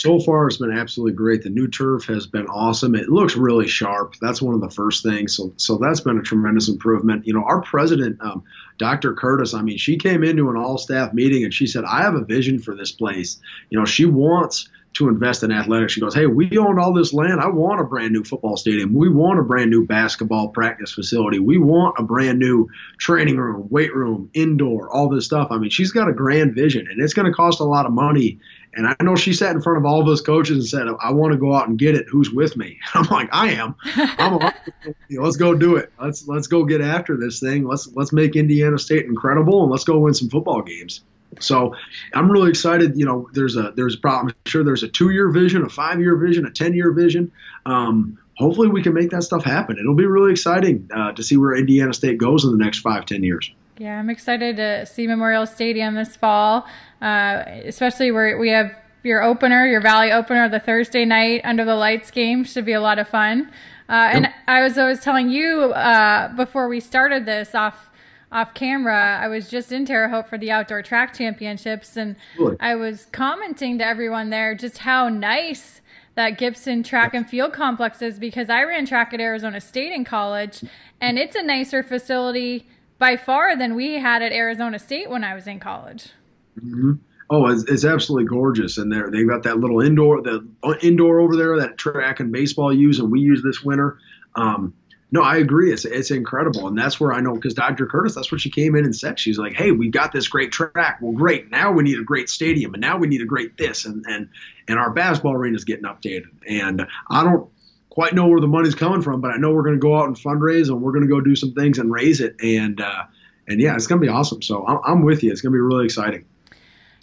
[0.00, 1.42] So far, it's been absolutely great.
[1.42, 2.94] The new turf has been awesome.
[2.94, 4.14] It looks really sharp.
[4.20, 5.36] That's one of the first things.
[5.36, 7.26] So, so that's been a tremendous improvement.
[7.26, 8.42] You know, our president, um,
[8.78, 9.12] Dr.
[9.12, 12.14] Curtis, I mean, she came into an all staff meeting and she said, I have
[12.14, 13.40] a vision for this place.
[13.68, 15.92] You know, she wants to invest in athletics.
[15.92, 17.40] She goes, Hey, we own all this land.
[17.40, 18.92] I want a brand new football stadium.
[18.92, 21.38] We want a brand new basketball practice facility.
[21.38, 25.48] We want a brand new training room, weight room, indoor, all this stuff.
[25.50, 27.92] I mean, she's got a grand vision and it's going to cost a lot of
[27.92, 28.38] money.
[28.74, 31.12] And I know she sat in front of all of us coaches and said, I
[31.12, 32.06] want to go out and get it.
[32.08, 32.78] Who's with me?
[32.94, 33.74] I'm like, I am.
[33.96, 34.54] I'm a,
[35.10, 35.92] let's go do it.
[36.00, 37.64] Let's let's go get after this thing.
[37.64, 41.02] Let's let's make Indiana State incredible and let's go win some football games.
[41.38, 41.74] So
[42.12, 42.98] I'm really excited.
[42.98, 44.28] You know, there's a there's a problem.
[44.28, 47.30] I'm sure there's a two year vision, a five year vision, a ten year vision.
[47.66, 49.78] Um, hopefully, we can make that stuff happen.
[49.78, 53.06] It'll be really exciting uh, to see where Indiana State goes in the next five,
[53.06, 53.50] ten years.
[53.78, 56.66] Yeah, I'm excited to see Memorial Stadium this fall,
[57.00, 61.74] uh, especially where we have your opener, your Valley opener, the Thursday night under the
[61.74, 63.50] lights game should be a lot of fun.
[63.88, 67.89] Uh, and I was always telling you uh, before we started this off
[68.32, 72.56] off camera, I was just in Terre Haute for the outdoor track championships, and really?
[72.60, 75.80] I was commenting to everyone there just how nice
[76.14, 80.04] that Gibson track and field complex is because I ran track at Arizona State in
[80.04, 80.62] college,
[81.00, 82.66] and it's a nicer facility
[82.98, 86.10] by far than we had at Arizona State when I was in college.
[86.58, 86.92] Mm-hmm.
[87.30, 91.20] Oh, it's, it's, absolutely gorgeous, and there they've got that little indoor, the uh, indoor
[91.20, 93.98] over there that track and baseball use, and we use this winter.
[94.34, 94.74] Um,
[95.12, 95.72] no, I agree.
[95.72, 97.86] It's it's incredible, and that's where I know because Dr.
[97.86, 99.18] Curtis, that's what she came in and said.
[99.18, 100.98] She's like, "Hey, we've got this great track.
[101.00, 101.50] Well, great.
[101.50, 104.28] Now we need a great stadium, and now we need a great this, and and
[104.68, 106.28] and our basketball arena is getting updated.
[106.48, 107.50] And I don't
[107.88, 110.06] quite know where the money's coming from, but I know we're going to go out
[110.06, 113.02] and fundraise, and we're going to go do some things and raise it, and uh,
[113.48, 114.42] and yeah, it's going to be awesome.
[114.42, 115.32] So I'm, I'm with you.
[115.32, 116.24] It's going to be really exciting.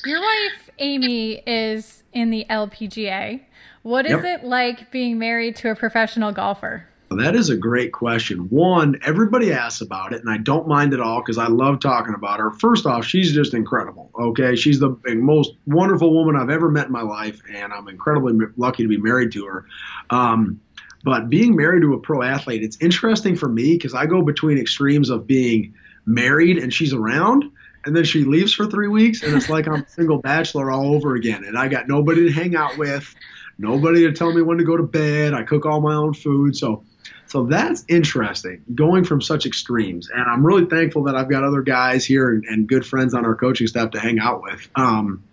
[0.06, 3.42] Your wife Amy is in the LPGA.
[3.84, 4.42] What is yep.
[4.42, 6.88] it like being married to a professional golfer?
[7.10, 8.50] That is a great question.
[8.50, 12.14] One, everybody asks about it, and I don't mind at all because I love talking
[12.14, 12.52] about her.
[12.52, 14.12] First off, she's just incredible.
[14.20, 18.34] Okay, she's the most wonderful woman I've ever met in my life, and I'm incredibly
[18.58, 19.66] lucky to be married to her.
[20.10, 20.60] Um,
[21.06, 24.58] but being married to a pro athlete, it's interesting for me because I go between
[24.58, 27.46] extremes of being married and she's around,
[27.86, 30.94] and then she leaves for three weeks, and it's like I'm a single bachelor all
[30.94, 33.16] over again, and I got nobody to hang out with,
[33.58, 35.34] nobody to tell me when to go to bed.
[35.34, 36.84] I cook all my own food, so
[37.28, 40.10] so that's interesting, going from such extremes.
[40.10, 43.26] And I'm really thankful that I've got other guys here and, and good friends on
[43.26, 44.68] our coaching staff to hang out with.
[44.76, 45.24] Um,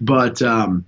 [0.00, 0.84] but um,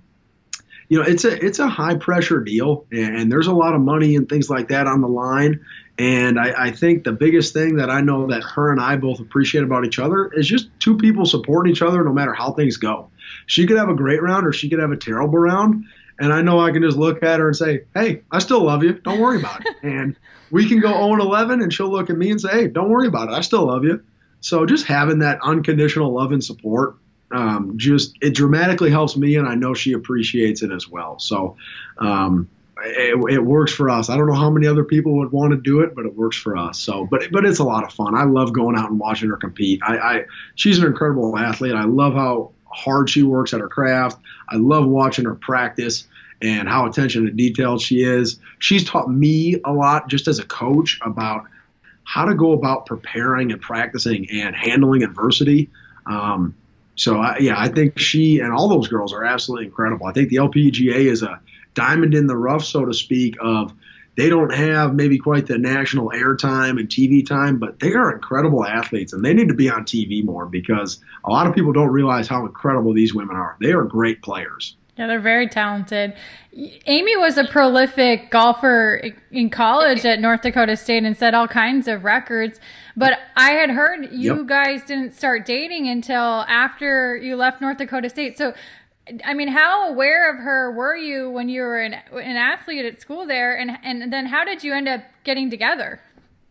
[0.89, 4.17] you know, it's a it's a high pressure deal, and there's a lot of money
[4.17, 5.65] and things like that on the line.
[5.99, 9.19] And I, I, think the biggest thing that I know that her and I both
[9.19, 12.77] appreciate about each other is just two people supporting each other no matter how things
[12.77, 13.09] go.
[13.47, 15.87] She could have a great round or she could have a terrible round.
[16.19, 18.83] And I know I can just look at her and say, hey, I still love
[18.83, 18.95] you.
[18.95, 19.77] Don't worry about it.
[19.83, 20.17] And
[20.51, 23.09] we can go 0 11 and she'll look at me and say, hey, don't worry
[23.09, 23.33] about it.
[23.33, 24.03] I still love you.
[24.41, 26.97] So just having that unconditional love and support
[27.33, 31.19] um, just it dramatically helps me and I know she appreciates it as well.
[31.19, 31.57] So
[31.99, 32.49] um,
[32.85, 34.11] it, it, works for us.
[34.11, 36.37] I don't know how many other people would want to do it, but it works
[36.37, 36.79] for us.
[36.79, 38.15] So, but but it's a lot of fun.
[38.15, 39.81] I love going out and watching her compete.
[39.83, 40.25] I, I
[40.55, 41.75] she's an incredible athlete.
[41.75, 44.21] I love how hard she works at her craft.
[44.49, 46.07] I love watching her practice
[46.43, 48.39] and how attention to detail she is.
[48.59, 51.47] She's taught me a lot just as a coach about
[52.05, 55.71] how to go about preparing and practicing and handling adversity.
[56.05, 56.55] Um,
[56.95, 60.07] so I, yeah, I think she and all those girls are absolutely incredible.
[60.07, 61.41] I think the LPGA is a
[61.75, 63.73] diamond in the rough, so to speak, of
[64.17, 68.65] they don't have maybe quite the national airtime and TV time, but they are incredible
[68.65, 71.91] athletes and they need to be on TV more because a lot of people don't
[71.91, 73.57] realize how incredible these women are.
[73.61, 74.77] They are great players.
[74.99, 76.15] Yeah, they're very talented.
[76.87, 81.87] Amy was a prolific golfer in college at North Dakota State and set all kinds
[81.87, 82.61] of records.
[82.97, 84.47] But I had heard you yep.
[84.47, 88.39] guys didn't start dating until after you left North Dakota State.
[88.39, 88.55] So
[89.25, 93.01] I mean, how aware of her were you when you were an, an athlete at
[93.01, 96.01] school there, and and then how did you end up getting together?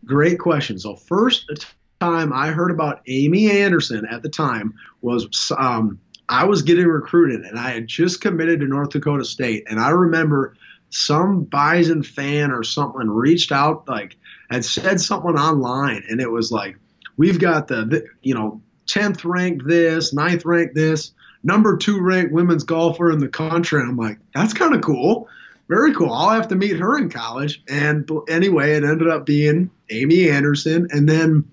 [0.06, 0.80] Great question.
[0.80, 6.00] So first time I heard about Amy Anderson at the time was um,
[6.30, 9.90] I was getting recruited, and I had just committed to North Dakota State, and I
[9.90, 10.56] remember
[10.90, 14.16] some Bison fan or something reached out, like
[14.50, 16.78] had said something online, and it was like,
[17.18, 21.12] "We've got the, the you know, tenth ranked this, ninth ranked this."
[21.46, 23.80] Number two ranked women's golfer in the country.
[23.80, 25.30] And I'm like, that's kind of cool.
[25.70, 26.12] Very cool.
[26.12, 27.64] I'll have to meet her in college.
[27.70, 30.88] And anyway, it ended up being Amy Anderson.
[30.92, 31.50] And then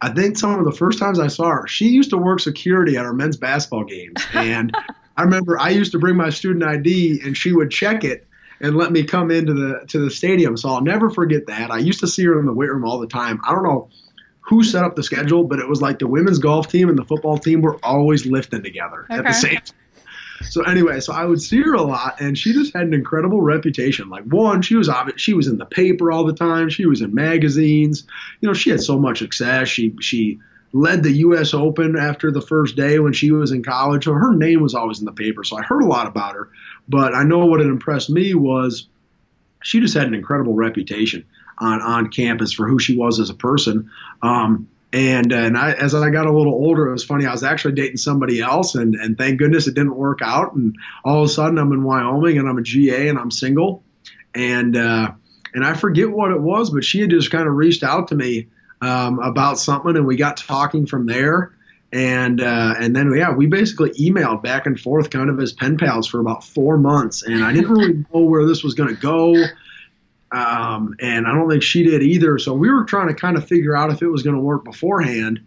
[0.00, 2.96] I think some of the first times I saw her, she used to work security
[2.96, 4.22] at our men's basketball games.
[4.34, 4.76] And
[5.16, 8.28] I remember I used to bring my student ID and she would check it
[8.60, 10.56] and let me come into the to the stadium.
[10.56, 11.72] So I'll never forget that.
[11.72, 13.40] I used to see her in the weight room all the time.
[13.44, 13.88] I don't know
[14.48, 17.04] who set up the schedule, but it was like the women's golf team and the
[17.04, 19.18] football team were always lifting together okay.
[19.18, 19.76] at the same time.
[20.48, 23.42] So anyway, so I would see her a lot, and she just had an incredible
[23.42, 24.08] reputation.
[24.08, 26.70] Like one, she was she was in the paper all the time.
[26.70, 28.04] She was in magazines.
[28.40, 29.68] You know, she had so much success.
[29.68, 30.38] She she
[30.72, 31.52] led the U.S.
[31.52, 34.04] Open after the first day when she was in college.
[34.04, 35.44] So her name was always in the paper.
[35.44, 36.48] So I heard a lot about her.
[36.88, 38.86] But I know what had impressed me was
[39.62, 41.26] she just had an incredible reputation
[41.60, 43.90] on on campus for who she was as a person.
[44.22, 47.26] Um, and and I, as I got a little older, it was funny.
[47.26, 50.54] I was actually dating somebody else, and and thank goodness it didn't work out.
[50.54, 53.82] And all of a sudden, I'm in Wyoming, and I'm a GA, and I'm single,
[54.34, 55.12] and uh,
[55.54, 58.14] and I forget what it was, but she had just kind of reached out to
[58.14, 58.48] me
[58.80, 61.54] um, about something, and we got talking from there.
[61.90, 65.78] And uh, and then yeah, we basically emailed back and forth, kind of as pen
[65.78, 67.22] pals, for about four months.
[67.22, 69.34] And I didn't really know where this was going to go.
[70.30, 72.38] Um, and I don't think she did either.
[72.38, 74.64] So we were trying to kind of figure out if it was going to work
[74.64, 75.40] beforehand.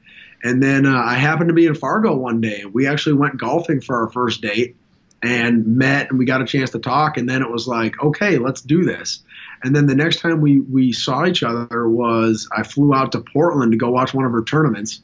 [0.44, 2.62] And then uh, I happened to be in Fargo one day.
[2.62, 4.76] And we actually went golfing for our first date
[5.22, 7.18] and met, and we got a chance to talk.
[7.18, 9.22] And then it was like, okay, let's do this.
[9.64, 13.22] And then the next time we we saw each other was I flew out to
[13.22, 15.02] Portland to go watch one of her tournaments,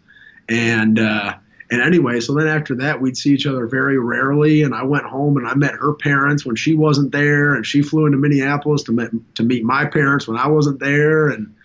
[0.49, 1.35] and uh,
[1.69, 4.63] and anyway, so then after that, we'd see each other very rarely.
[4.63, 7.81] And I went home and I met her parents when she wasn't there, and she
[7.81, 11.27] flew into Minneapolis to meet to meet my parents when I wasn't there.
[11.27, 11.55] And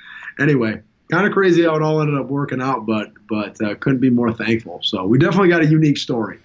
[0.40, 0.80] anyway,
[1.10, 4.10] kind of crazy how it all ended up working out, but but uh, couldn't be
[4.10, 4.80] more thankful.
[4.82, 6.38] So we definitely got a unique story.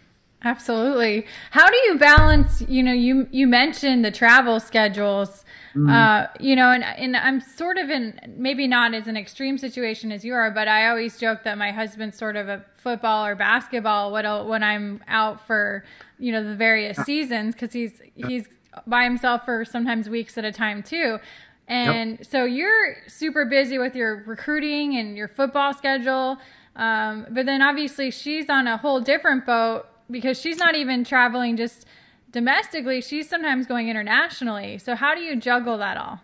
[0.43, 1.25] Absolutely.
[1.51, 2.61] How do you balance?
[2.67, 5.43] You know, you you mentioned the travel schedules.
[5.75, 5.89] Mm-hmm.
[5.89, 10.11] Uh, you know, and and I'm sort of in maybe not as an extreme situation
[10.11, 13.35] as you are, but I always joke that my husband's sort of a football or
[13.35, 15.83] basketball when when I'm out for
[16.19, 18.47] you know the various seasons because he's he's
[18.85, 21.19] by himself for sometimes weeks at a time too.
[21.67, 22.25] And yep.
[22.25, 26.37] so you're super busy with your recruiting and your football schedule.
[26.75, 31.57] Um, but then obviously she's on a whole different boat because she's not even traveling
[31.57, 31.85] just
[32.31, 34.77] domestically, she's sometimes going internationally.
[34.77, 36.19] So how do you juggle that all?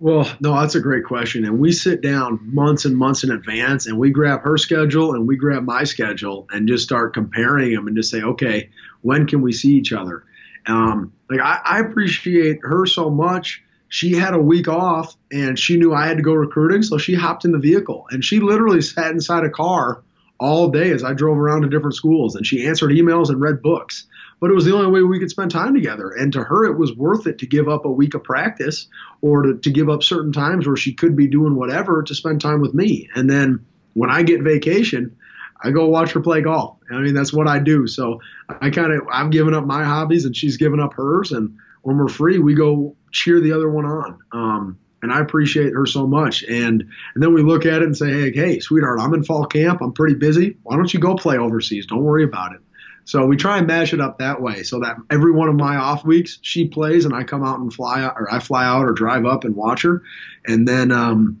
[0.00, 1.44] Well, no, that's a great question.
[1.44, 5.26] And we sit down months and months in advance and we grab her schedule and
[5.26, 8.70] we grab my schedule and just start comparing them and just say, okay,
[9.02, 10.24] when can we see each other?
[10.66, 13.64] Um, like I, I appreciate her so much.
[13.88, 17.14] She had a week off and she knew I had to go recruiting, so she
[17.14, 20.02] hopped in the vehicle and she literally sat inside a car
[20.40, 23.62] all day as I drove around to different schools and she answered emails and read
[23.62, 24.06] books.
[24.40, 26.10] But it was the only way we could spend time together.
[26.12, 28.86] And to her, it was worth it to give up a week of practice
[29.20, 32.40] or to, to give up certain times where she could be doing whatever to spend
[32.40, 33.08] time with me.
[33.16, 35.16] And then when I get vacation,
[35.60, 36.76] I go watch her play golf.
[36.88, 37.88] I mean, that's what I do.
[37.88, 41.32] So I kind of, I've given up my hobbies and she's given up hers.
[41.32, 44.18] And when we're free, we go cheer the other one on.
[44.30, 46.42] Um, and I appreciate her so much.
[46.44, 46.82] And
[47.14, 49.80] and then we look at it and say, hey, hey, sweetheart, I'm in fall camp.
[49.80, 50.56] I'm pretty busy.
[50.62, 51.86] Why don't you go play overseas?
[51.86, 52.60] Don't worry about it.
[53.04, 55.76] So we try and mash it up that way, so that every one of my
[55.76, 58.84] off weeks she plays, and I come out and fly out, or I fly out
[58.84, 60.02] or drive up and watch her.
[60.46, 61.40] And then um,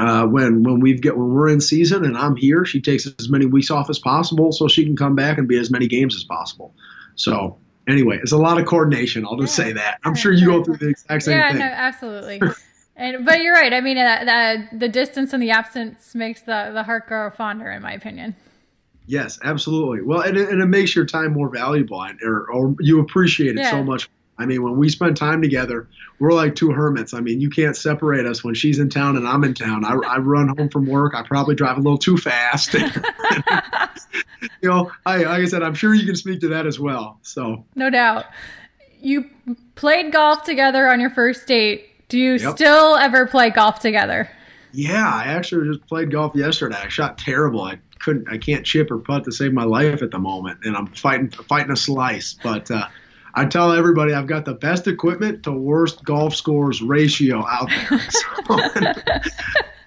[0.00, 3.28] uh, when when we get when we're in season and I'm here, she takes as
[3.28, 6.16] many weeks off as possible, so she can come back and be as many games
[6.16, 6.74] as possible.
[7.14, 9.24] So anyway, it's a lot of coordination.
[9.24, 9.64] I'll just yeah.
[9.64, 10.00] say that.
[10.04, 11.60] I'm sure you go through the exact same yeah, thing.
[11.60, 12.42] Yeah, no, absolutely.
[12.96, 13.72] And but you're right.
[13.72, 17.70] I mean, uh, that, the distance and the absence makes the the heart grow fonder,
[17.70, 18.34] in my opinion.
[19.06, 20.02] Yes, absolutely.
[20.02, 23.60] Well, and it, and it makes your time more valuable, or, or you appreciate it
[23.60, 23.70] yeah.
[23.70, 25.88] so much I mean, when we spend time together,
[26.18, 27.14] we're like two hermits.
[27.14, 29.84] I mean, you can't separate us when she's in town and I'm in town.
[29.84, 31.14] I, I run home from work.
[31.14, 32.74] I probably drive a little too fast.
[32.74, 32.90] you
[34.62, 37.18] know, I, like I said, I'm sure you can speak to that as well.
[37.22, 38.26] So, no doubt.
[39.00, 39.30] You
[39.74, 41.88] played golf together on your first date.
[42.08, 42.56] Do you Yep.
[42.56, 44.28] still ever play golf together?
[44.72, 46.76] yeah, I actually just played golf yesterday.
[46.84, 47.62] I shot terrible.
[47.62, 50.76] I couldn't, I can't chip or putt to save my life at the moment, and
[50.76, 52.34] I'm fighting, fighting a slice.
[52.42, 52.88] But uh,
[53.36, 58.00] I tell everybody I've got the best equipment to worst golf scores ratio out there.
[58.46, 58.58] So,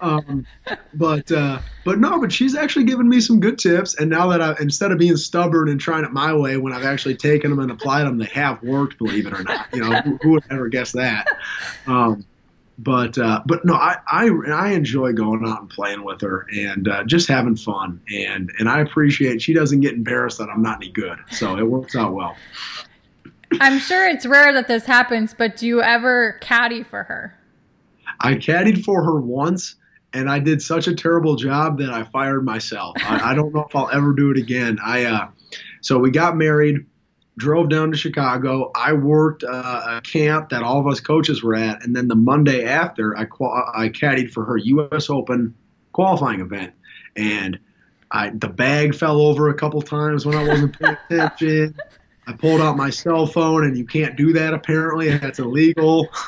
[0.00, 0.46] um,
[0.94, 3.94] but uh, but no, but she's actually given me some good tips.
[3.96, 6.84] And now that I instead of being stubborn and trying it my way, when I've
[6.84, 8.98] actually taken them and applied them, they have worked.
[8.98, 11.26] Believe it or not, you know who, who would ever guess that?
[11.86, 12.24] Um,
[12.78, 16.86] but uh, but no, I, I I enjoy going out and playing with her and
[16.86, 18.00] uh, just having fun.
[18.12, 21.66] And and I appreciate she doesn't get embarrassed that I'm not any good, so it
[21.66, 22.36] works out well.
[23.60, 27.36] I'm sure it's rare that this happens, but do you ever caddy for her?
[28.20, 29.76] I caddied for her once,
[30.12, 32.96] and I did such a terrible job that I fired myself.
[33.04, 34.78] I, I don't know if I'll ever do it again.
[34.84, 35.28] I uh,
[35.80, 36.86] so we got married,
[37.38, 38.70] drove down to Chicago.
[38.74, 42.16] I worked uh, a camp that all of us coaches were at, and then the
[42.16, 45.10] Monday after, I qual- I caddied for her U.S.
[45.10, 45.54] Open
[45.92, 46.72] qualifying event,
[47.16, 47.58] and
[48.10, 51.74] I the bag fell over a couple times when I wasn't paying attention.
[52.26, 55.16] I pulled out my cell phone, and you can't do that apparently.
[55.16, 56.08] That's illegal.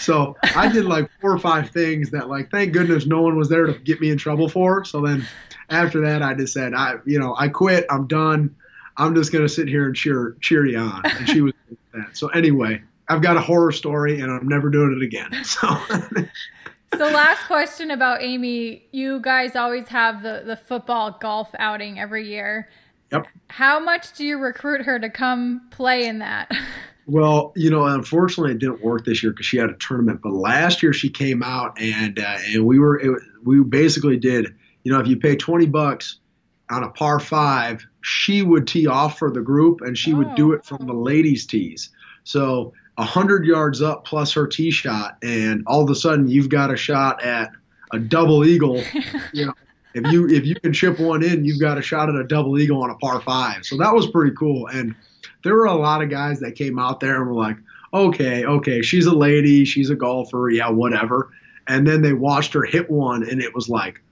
[0.00, 3.48] So I did like four or five things that, like, thank goodness no one was
[3.48, 4.84] there to get me in trouble for.
[4.84, 5.26] So then
[5.70, 7.86] after that, I just said, I, you know, I quit.
[7.88, 8.54] I'm done.
[8.96, 11.06] I'm just gonna sit here and cheer cheer you on.
[11.06, 11.54] And she was
[11.94, 12.16] that.
[12.16, 15.30] So anyway, I've got a horror story, and I'm never doing it again.
[15.44, 15.78] So.
[16.98, 18.84] So last question about Amy.
[18.92, 22.68] You guys always have the, the football golf outing every year.
[23.14, 23.26] Yep.
[23.48, 26.50] How much do you recruit her to come play in that?
[27.06, 30.20] Well, you know, unfortunately, it didn't work this year because she had a tournament.
[30.22, 34.54] But last year, she came out and uh, and we were it, we basically did.
[34.84, 36.18] You know, if you pay twenty bucks
[36.70, 40.52] on a par five, she would tee off for the group, and she would do
[40.52, 40.56] Oh.
[40.56, 41.90] it from the ladies' tees.
[42.24, 46.48] So a hundred yards up plus her tee shot, and all of a sudden you've
[46.48, 47.50] got a shot at
[47.92, 48.82] a double eagle.
[49.34, 49.54] you know,
[49.94, 52.58] if you if you can chip one in, you've got a shot at a double
[52.58, 53.64] eagle on a par five.
[53.64, 54.66] So that was pretty cool.
[54.68, 54.94] And
[55.42, 57.56] there were a lot of guys that came out there and were like,
[57.92, 61.30] okay, okay, she's a lady, she's a golfer, yeah, whatever.
[61.68, 64.02] And then they watched her hit one, and it was like,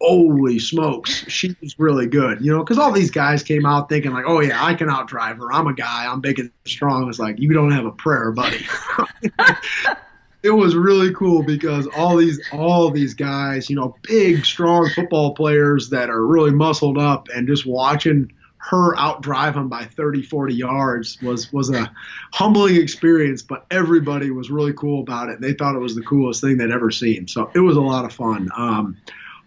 [0.00, 2.40] holy smokes, she's really good.
[2.40, 5.36] You know, because all these guys came out thinking like, oh yeah, I can outdrive
[5.36, 5.52] her.
[5.52, 7.08] I'm a guy, I'm big and strong.
[7.08, 8.66] It's like you don't have a prayer, buddy.
[10.42, 15.34] it was really cool because all these all these guys, you know, big, strong football
[15.34, 20.54] players that are really muscled up, and just watching her outdrive them by 30, 40
[20.54, 21.90] yards was was a
[22.32, 23.42] humbling experience.
[23.42, 25.40] But everybody was really cool about it.
[25.40, 27.26] They thought it was the coolest thing they'd ever seen.
[27.26, 28.48] So it was a lot of fun.
[28.56, 28.96] Um,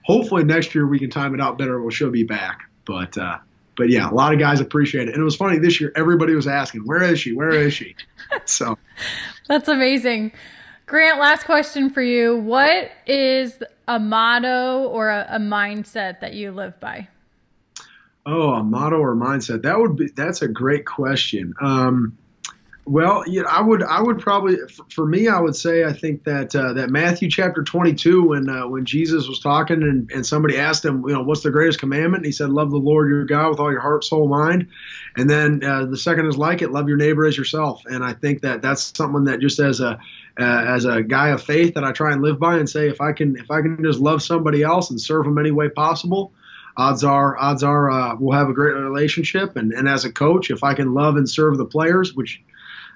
[0.03, 1.81] hopefully next year we can time it out better.
[1.81, 3.17] Well, she'll be back, but.
[3.17, 3.37] Uh,
[3.77, 5.13] but yeah, a lot of guys appreciate it.
[5.13, 7.33] And it was funny this year, everybody was asking, where is she?
[7.33, 7.95] Where is she?
[8.45, 8.77] So
[9.47, 10.33] That's amazing.
[10.91, 12.35] Grant, last question for you.
[12.35, 17.07] What is a motto or a, a mindset that you live by?
[18.25, 19.61] Oh, a motto or mindset?
[19.61, 20.09] That would be.
[20.13, 21.53] That's a great question.
[21.61, 22.17] Um,
[22.83, 23.83] well, yeah, I would.
[23.83, 24.57] I would probably.
[24.89, 28.67] For, me, I would say I think that uh, that Matthew chapter 22, when uh,
[28.67, 32.17] when Jesus was talking and, and somebody asked him, you know, what's the greatest commandment?
[32.17, 34.67] And he said, love the Lord your God with all your heart, soul, mind.
[35.15, 37.83] And then uh, the second is like it, love your neighbor as yourself.
[37.85, 39.97] And I think that that's something that just as a
[40.39, 43.01] uh, as a guy of faith that I try and live by and say if
[43.01, 46.32] I can if I can just love somebody else and serve them any way possible,
[46.77, 49.55] odds are odds are uh, we'll have a great relationship.
[49.55, 52.41] And, and as a coach, if I can love and serve the players, which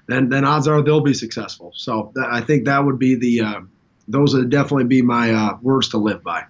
[0.06, 1.72] then then odds are they'll be successful.
[1.74, 3.60] So that, I think that would be the uh,
[4.08, 6.44] those would definitely be my uh, words to live by.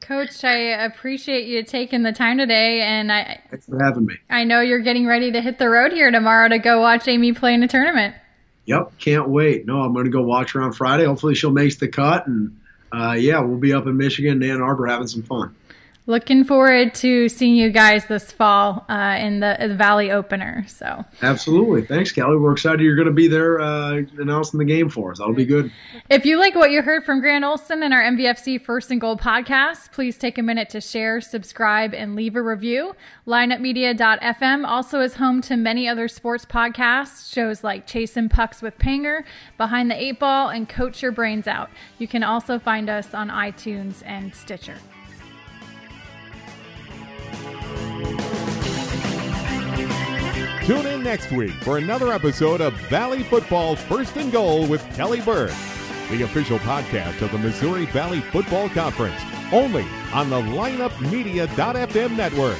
[0.00, 4.14] Coach, I appreciate you taking the time today, and I Thanks for having me.
[4.30, 7.32] I know you're getting ready to hit the road here tomorrow to go watch Amy
[7.32, 8.14] play in a tournament.
[8.66, 9.64] Yep, can't wait.
[9.66, 11.04] No, I'm going to go watch her on Friday.
[11.04, 12.60] Hopefully she'll make the cut, and
[12.92, 15.54] uh, yeah, we'll be up in Michigan Ann Arbor having some fun.
[16.08, 20.64] Looking forward to seeing you guys this fall uh, in the, the Valley opener.
[20.68, 21.84] So Absolutely.
[21.84, 22.36] Thanks, Kelly.
[22.36, 25.18] We're excited you're going to be there uh, announcing the game for us.
[25.18, 25.72] That'll be good.
[26.08, 29.16] If you like what you heard from Grant Olson and our MVFC First and Goal
[29.16, 32.94] podcast, please take a minute to share, subscribe, and leave a review.
[33.26, 39.24] LineupMedia.fm also is home to many other sports podcasts, shows like Chasing Pucks with Panger,
[39.58, 41.68] Behind the Eight Ball, and Coach Your Brains Out.
[41.98, 44.76] You can also find us on iTunes and Stitcher.
[50.66, 55.20] Tune in next week for another episode of Valley Football First and Goal with Kelly
[55.20, 55.52] Burke,
[56.10, 59.20] the official podcast of the Missouri Valley Football Conference,
[59.52, 62.58] only on the lineupmedia.fm network.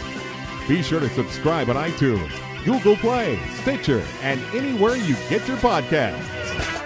[0.68, 2.30] Be sure to subscribe on iTunes,
[2.64, 6.86] Google Play, Stitcher, and anywhere you get your podcasts.